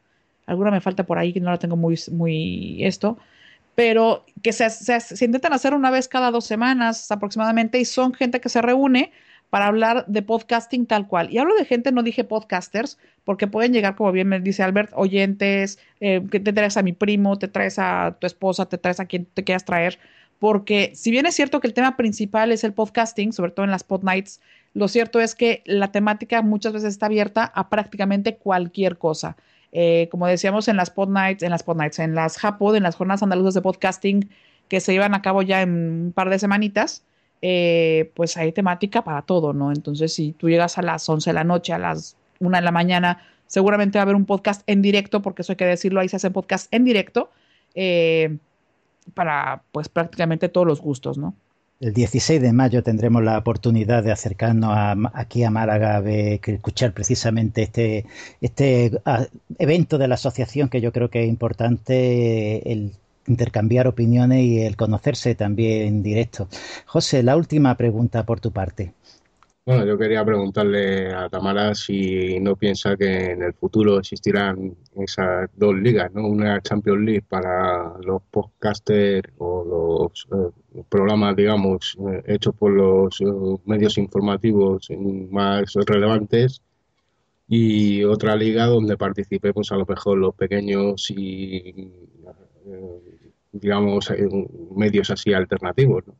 [0.45, 3.17] alguna me falta por ahí que no la tengo muy, muy esto,
[3.73, 8.39] pero que se, se, intentan hacer una vez cada dos semanas aproximadamente y son gente
[8.39, 9.11] que se reúne
[9.49, 11.31] para hablar de podcasting tal cual.
[11.31, 14.91] Y hablo de gente, no dije podcasters, porque pueden llegar, como bien me dice Albert,
[14.93, 18.99] oyentes, eh, que te traes a mi primo, te traes a tu esposa, te traes
[18.99, 19.97] a quien te quieras traer,
[20.43, 23.71] porque si bien es cierto que el tema principal es el podcasting, sobre todo en
[23.71, 24.41] las pod nights,
[24.73, 29.37] lo cierto es que la temática muchas veces está abierta a prácticamente cualquier cosa.
[29.71, 32.83] Eh, como decíamos en las pod nights, en las pod nights, en las JAPOD, en
[32.83, 34.29] las jornadas andaluzas de podcasting
[34.67, 35.69] que se llevan a cabo ya en
[36.07, 37.05] un par de semanitas,
[37.41, 39.71] eh, pues hay temática para todo, ¿no?
[39.71, 42.71] Entonces, si tú llegas a las 11 de la noche, a las 1 de la
[42.71, 46.09] mañana, seguramente va a haber un podcast en directo, porque eso hay que decirlo, ahí
[46.09, 47.31] se hacen podcast en directo,
[47.75, 48.39] eh,
[49.13, 51.35] para pues prácticamente todos los gustos, ¿no?
[51.79, 54.73] El 16 de mayo tendremos la oportunidad de acercarnos
[55.13, 58.05] aquí a Málaga, a escuchar precisamente este,
[58.39, 59.01] este
[59.59, 62.93] evento de la asociación que yo creo que es importante el
[63.27, 66.47] intercambiar opiniones y el conocerse también en directo.
[66.85, 68.93] José, la última pregunta por tu parte.
[69.65, 75.49] Bueno, yo quería preguntarle a Tamara si no piensa que en el futuro existirán esas
[75.55, 76.27] dos ligas, ¿no?
[76.27, 83.21] Una Champions League para los podcasters o los eh, programas, digamos, eh, hechos por los
[83.21, 83.25] eh,
[83.65, 84.89] medios informativos
[85.31, 86.61] más relevantes
[87.47, 91.89] y otra liga donde participemos a lo mejor los pequeños y,
[93.53, 94.11] digamos,
[94.75, 96.15] medios así alternativos, ¿no?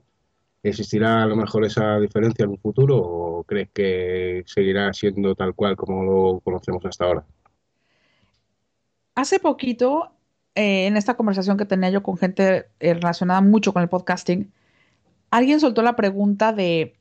[0.64, 5.54] ¿Existirá a lo mejor esa diferencia en un futuro o crees que seguirá siendo tal
[5.54, 7.26] cual como lo conocemos hasta ahora?
[9.14, 10.12] Hace poquito,
[10.56, 14.54] eh, en esta conversación que tenía yo con gente relacionada mucho con el podcasting,
[15.32, 16.96] alguien soltó la pregunta de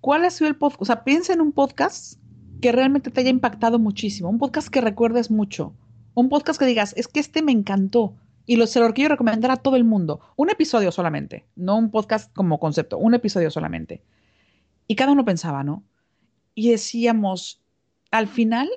[0.00, 0.82] ¿cuál ha sido el podcast?
[0.82, 2.18] O sea, piensa en un podcast
[2.62, 5.74] que realmente te haya impactado muchísimo, un podcast que recuerdes mucho,
[6.14, 8.14] un podcast que digas, es que este me encantó
[8.48, 10.20] y lo, se lo quiero recomendar a todo el mundo.
[10.34, 14.02] Un episodio solamente, no un podcast como concepto, un episodio solamente.
[14.86, 15.84] Y cada uno pensaba, ¿no?
[16.54, 17.60] Y decíamos,
[18.10, 18.70] al final,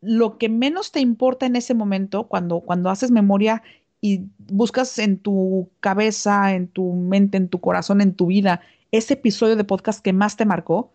[0.00, 3.64] lo que menos te importa en ese momento, cuando, cuando haces memoria
[4.00, 8.60] y buscas en tu cabeza, en tu mente, en tu corazón, en tu vida,
[8.92, 10.92] ese episodio de podcast que más te marcó,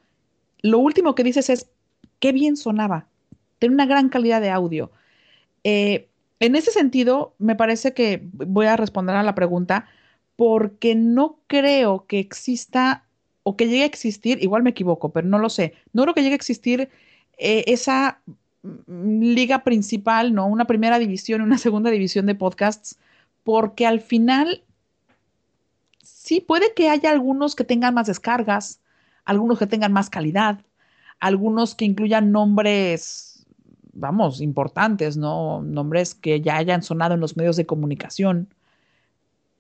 [0.62, 1.70] lo último que dices es,
[2.20, 3.06] qué bien sonaba,
[3.60, 4.92] tiene una gran calidad de audio.
[5.66, 6.08] Eh,
[6.44, 9.88] en ese sentido, me parece que voy a responder a la pregunta
[10.36, 13.06] porque no creo que exista
[13.44, 16.22] o que llegue a existir, igual me equivoco, pero no lo sé, no creo que
[16.22, 16.90] llegue a existir
[17.38, 18.20] eh, esa
[18.88, 20.46] liga principal, ¿no?
[20.48, 22.98] Una primera división, una segunda división de podcasts,
[23.46, 24.64] porque al final
[26.02, 28.82] sí puede que haya algunos que tengan más descargas,
[29.24, 30.60] algunos que tengan más calidad,
[31.22, 33.33] algunos que incluyan nombres
[33.94, 35.62] vamos, importantes, ¿no?
[35.62, 38.50] Nombres que ya hayan sonado en los medios de comunicación.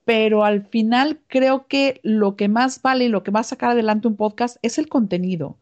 [0.05, 3.71] Pero al final creo que lo que más vale y lo que va a sacar
[3.71, 5.55] adelante un podcast es el contenido.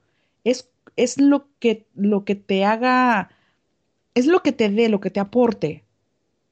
[0.43, 3.29] Es, es lo, que, lo que te haga,
[4.15, 5.83] es lo que te dé, lo que te aporte.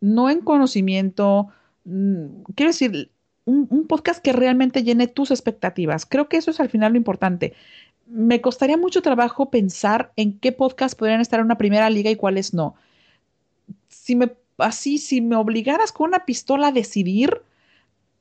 [0.01, 1.47] No en conocimiento.
[1.85, 3.11] Mm, quiero decir,
[3.45, 6.05] un, un podcast que realmente llene tus expectativas.
[6.05, 7.53] Creo que eso es al final lo importante
[8.09, 12.15] me costaría mucho trabajo pensar en qué podcast podrían estar en una primera liga y
[12.15, 12.75] cuáles no.
[13.87, 17.43] Si me, así, si me obligaras con una pistola a decidir,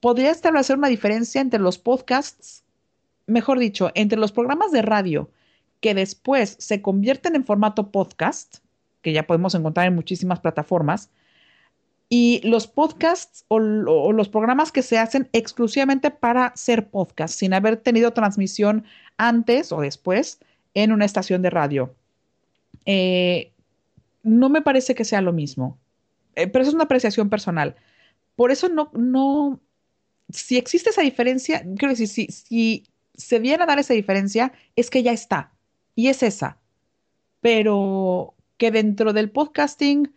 [0.01, 2.64] podría establecer una diferencia entre los podcasts,
[3.26, 5.30] mejor dicho, entre los programas de radio
[5.80, 8.59] que después se convierten en formato podcast,
[9.01, 11.11] que ya podemos encontrar en muchísimas plataformas,
[12.09, 17.77] y los podcasts o, los programas que se hacen exclusivamente para ser podcast, sin haber
[17.77, 18.85] tenido transmisión
[19.19, 20.41] antes o después
[20.75, 21.95] en una estación de radio.
[22.87, 23.53] Eh,
[24.23, 25.79] no me parece que sea lo mismo,
[26.35, 27.77] eh, pero eso es una apreciación personal.
[28.37, 29.61] Por eso no, no,
[30.31, 34.89] si existe esa diferencia, quiero decir, si, si se viene a dar esa diferencia, es
[34.89, 35.53] que ya está,
[35.95, 36.59] y es esa.
[37.41, 40.13] Pero que dentro del podcasting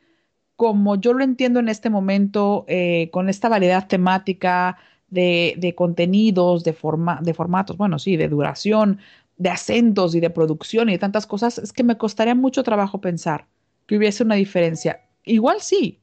[0.62, 4.78] como yo lo entiendo en este momento, eh, con esta variedad temática
[5.10, 9.00] de, contenidos, de, forma, de formatos, bueno, sí, de duración,
[9.38, 13.02] de acentos y de producción y de tantas cosas, es que me costaría mucho trabajo
[13.02, 13.48] pensar
[13.88, 15.02] que hubiese una diferencia.
[15.24, 16.00] Igual sí,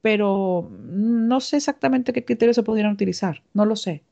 [0.00, 4.04] pero no sé exactamente qué criterios se podrían utilizar, no lo sé.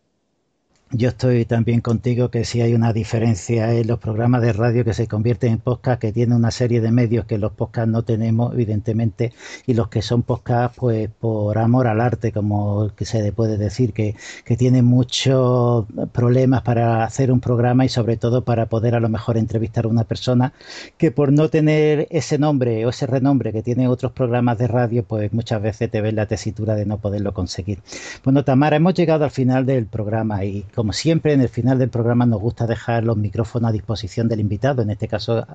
[0.93, 4.95] Yo estoy también contigo que si hay una diferencia en los programas de radio que
[4.95, 8.55] se convierten en podcast, que tienen una serie de medios que los podcasts no tenemos,
[8.55, 9.33] evidentemente,
[9.67, 13.93] y los que son podcasts, pues por amor al arte, como que se puede decir,
[13.93, 14.15] que,
[14.45, 19.09] que tienen muchos problemas para hacer un programa y sobre todo para poder a lo
[19.09, 20.53] mejor entrevistar a una persona
[20.99, 25.03] que por no tener ese nombre o ese renombre que tienen otros programas de radio,
[25.03, 27.81] pues muchas veces te ven la tesitura de no poderlo conseguir.
[28.23, 31.89] Bueno, Tamara, hemos llegado al final del programa y como siempre, en el final del
[31.89, 35.47] programa nos gusta dejar los micrófonos a disposición del invitado, en este caso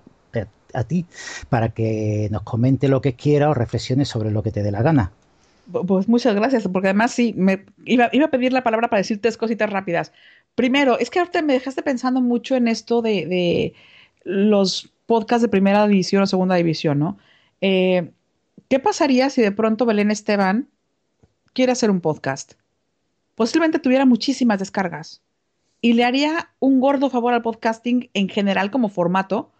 [0.73, 1.05] a, ti,
[1.47, 4.81] para que nos comente lo que quiera o reflexione sobre lo que te dé la
[4.81, 5.11] gana.
[5.71, 7.35] Pues muchas gracias, porque además sí,
[7.85, 10.11] iba, a pedir la palabra para decir tres cositas rápidas.
[10.55, 13.73] Primero, es que ahorita me dejaste pensando mucho en esto de, de
[14.23, 17.19] los podcasts de primera división o segunda división, ¿no?
[17.61, 18.09] Eh,
[18.69, 20.67] ¿Qué pasaría si de pronto Belén Esteban
[21.53, 22.53] quiere hacer un podcast?
[23.41, 25.23] Posiblemente tuviera muchísimas descargas
[25.81, 29.51] y le haría un gordo favor al podcasting en general como formato,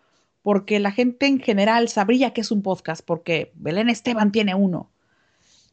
[0.44, 4.92] porque la gente en general sabría que es un podcast, porque Belén Esteban tiene uno.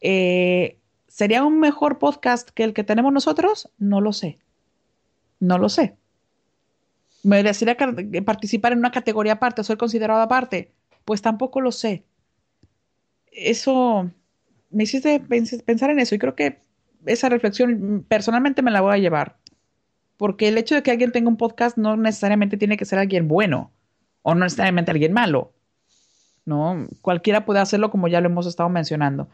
[0.01, 3.71] Eh, ¿Sería un mejor podcast que el que tenemos nosotros?
[3.77, 4.39] No lo sé.
[5.39, 5.95] No lo sé.
[7.23, 7.77] ¿Me desearía
[8.25, 10.73] participar en una categoría aparte ser considerado aparte?
[11.05, 12.05] Pues tampoco lo sé.
[13.31, 14.11] Eso
[14.71, 16.67] me hiciste pensar en eso y creo que
[17.09, 19.37] esa reflexión personalmente me la voy a llevar.
[20.17, 23.29] Porque el hecho de que alguien tenga un podcast no necesariamente tiene que ser alguien
[23.29, 23.71] bueno
[24.23, 25.53] o no necesariamente alguien malo.
[26.49, 26.89] ¿no?
[27.03, 29.29] Cualquiera puede hacerlo como ya lo hemos estado mencionando.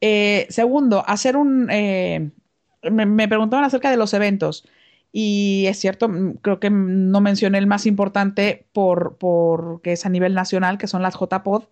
[0.00, 1.68] Eh, segundo, hacer un...
[1.70, 2.30] Eh,
[2.90, 4.68] me, preguntaban acerca de los eventos.
[5.12, 9.16] Y es cierto, mm, creo que no mencioné el más importante por,
[9.82, 11.64] que es a nivel nacional, que son las JPod.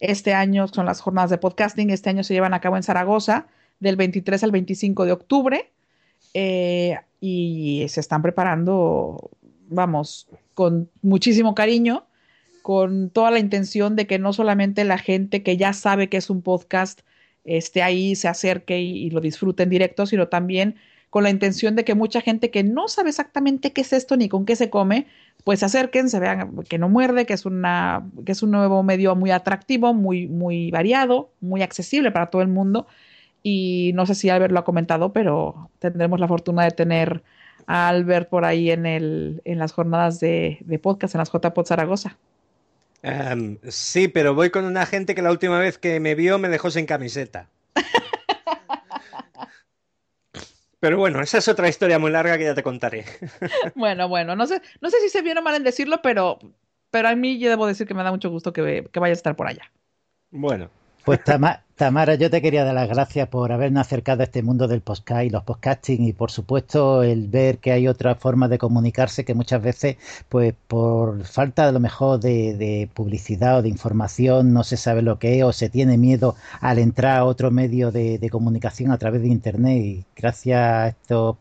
[0.00, 1.90] Este año son las jornadas de podcasting.
[1.90, 3.46] Este año se llevan a cabo en Zaragoza,
[3.80, 5.70] del 23 al 25 de octubre.
[6.34, 9.30] Eh, y se están preparando,
[9.68, 12.04] vamos, con muchísimo cariño,
[12.62, 16.30] con toda la intención de que no solamente la gente que ya sabe que es
[16.30, 17.00] un podcast
[17.44, 20.76] esté ahí, se acerque y, lo disfrute en directo, sino también
[21.10, 24.28] con la intención de que mucha gente que no sabe exactamente qué es esto ni
[24.28, 25.06] con qué se come,
[25.44, 28.82] pues se acerquen, se vean que no muerde, que es una, que es un nuevo
[28.82, 32.86] medio muy atractivo, muy, muy variado, muy accesible para todo el mundo.
[33.42, 37.22] Y no sé si Albert lo ha comentado, pero tendremos la fortuna de tener
[37.66, 41.66] a Albert por ahí en, el, en las jornadas de, de podcast, en las JPod
[41.66, 42.16] Zaragoza.
[43.68, 46.70] Sí, pero voy con una gente que la última vez que me vio me dejó
[46.70, 47.48] sin camiseta.
[50.78, 53.04] Pero bueno, esa es otra historia muy larga que ya te contaré.
[53.76, 56.40] bueno, bueno, no sé, no sé si se viene mal en decirlo, pero,
[56.90, 59.14] pero a mí yo debo decir que me da mucho gusto que, que vaya a
[59.14, 59.70] estar por allá.
[60.32, 60.70] Bueno,
[61.04, 64.82] pues Tamara, yo te quería dar las gracias por habernos acercado a este mundo del
[64.82, 69.24] podcast y los podcasting y por supuesto el ver que hay otra forma de comunicarse
[69.24, 69.96] que muchas veces
[70.28, 75.18] pues por falta de lo mejor de, publicidad o de información no se sabe lo
[75.18, 78.98] que es o se tiene miedo al entrar a otro medio de, de comunicación a
[78.98, 79.82] través de internet.
[79.82, 81.36] Y gracias a estos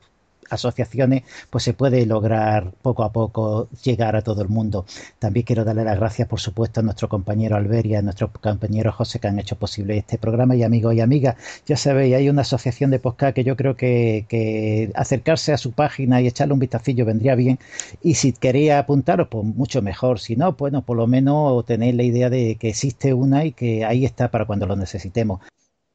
[0.51, 4.85] asociaciones, pues se puede lograr poco a poco llegar a todo el mundo.
[5.19, 9.19] También quiero darle las gracias, por supuesto, a nuestro compañero Alberia, a nuestro compañero José,
[9.19, 11.35] que han hecho posible este programa, y amigos y amigas.
[11.65, 16.21] Ya sabéis, hay una asociación de podcast que yo creo que, acercarse a su página
[16.21, 17.59] y echarle un vistacillo vendría bien.
[18.01, 20.19] Y si queréis apuntaros, pues mucho mejor.
[20.19, 23.85] Si no, bueno, por lo menos tenéis la idea de que existe una y que
[23.85, 25.41] ahí está para cuando lo necesitemos.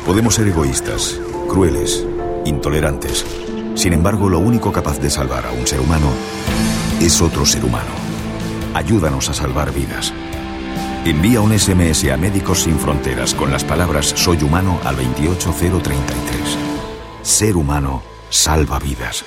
[0.07, 2.07] Podemos ser egoístas, crueles,
[2.47, 3.27] intolerantes.
[3.75, 6.09] Sin embargo, lo único capaz de salvar a un ser humano
[7.01, 7.91] es otro ser humano.
[8.73, 10.13] Ayúdanos a salvar vidas.
[11.05, 16.57] Envía un SMS a Médicos Sin Fronteras con las palabras Soy humano al 28033.
[17.23, 19.25] Ser humano salva vidas.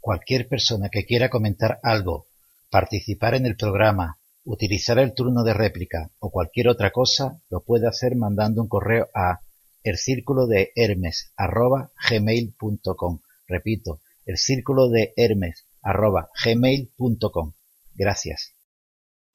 [0.00, 2.26] Cualquier persona que quiera comentar algo,
[2.70, 7.86] participar en el programa, utilizar el turno de réplica o cualquier otra cosa, lo puede
[7.86, 9.40] hacer mandando un correo a
[9.84, 13.20] el círculo de Hermes arroba gmail.com.
[13.46, 17.52] Repito, el círculo de Hermes arroba gmail.com.
[17.94, 18.54] Gracias.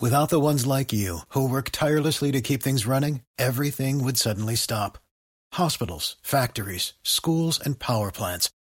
[0.01, 4.57] Without the ones like you, who work tirelessly to keep things running, everything would suddenly
[4.57, 4.97] stop.
[5.53, 8.49] Hospitals, factories, schools, and power plants,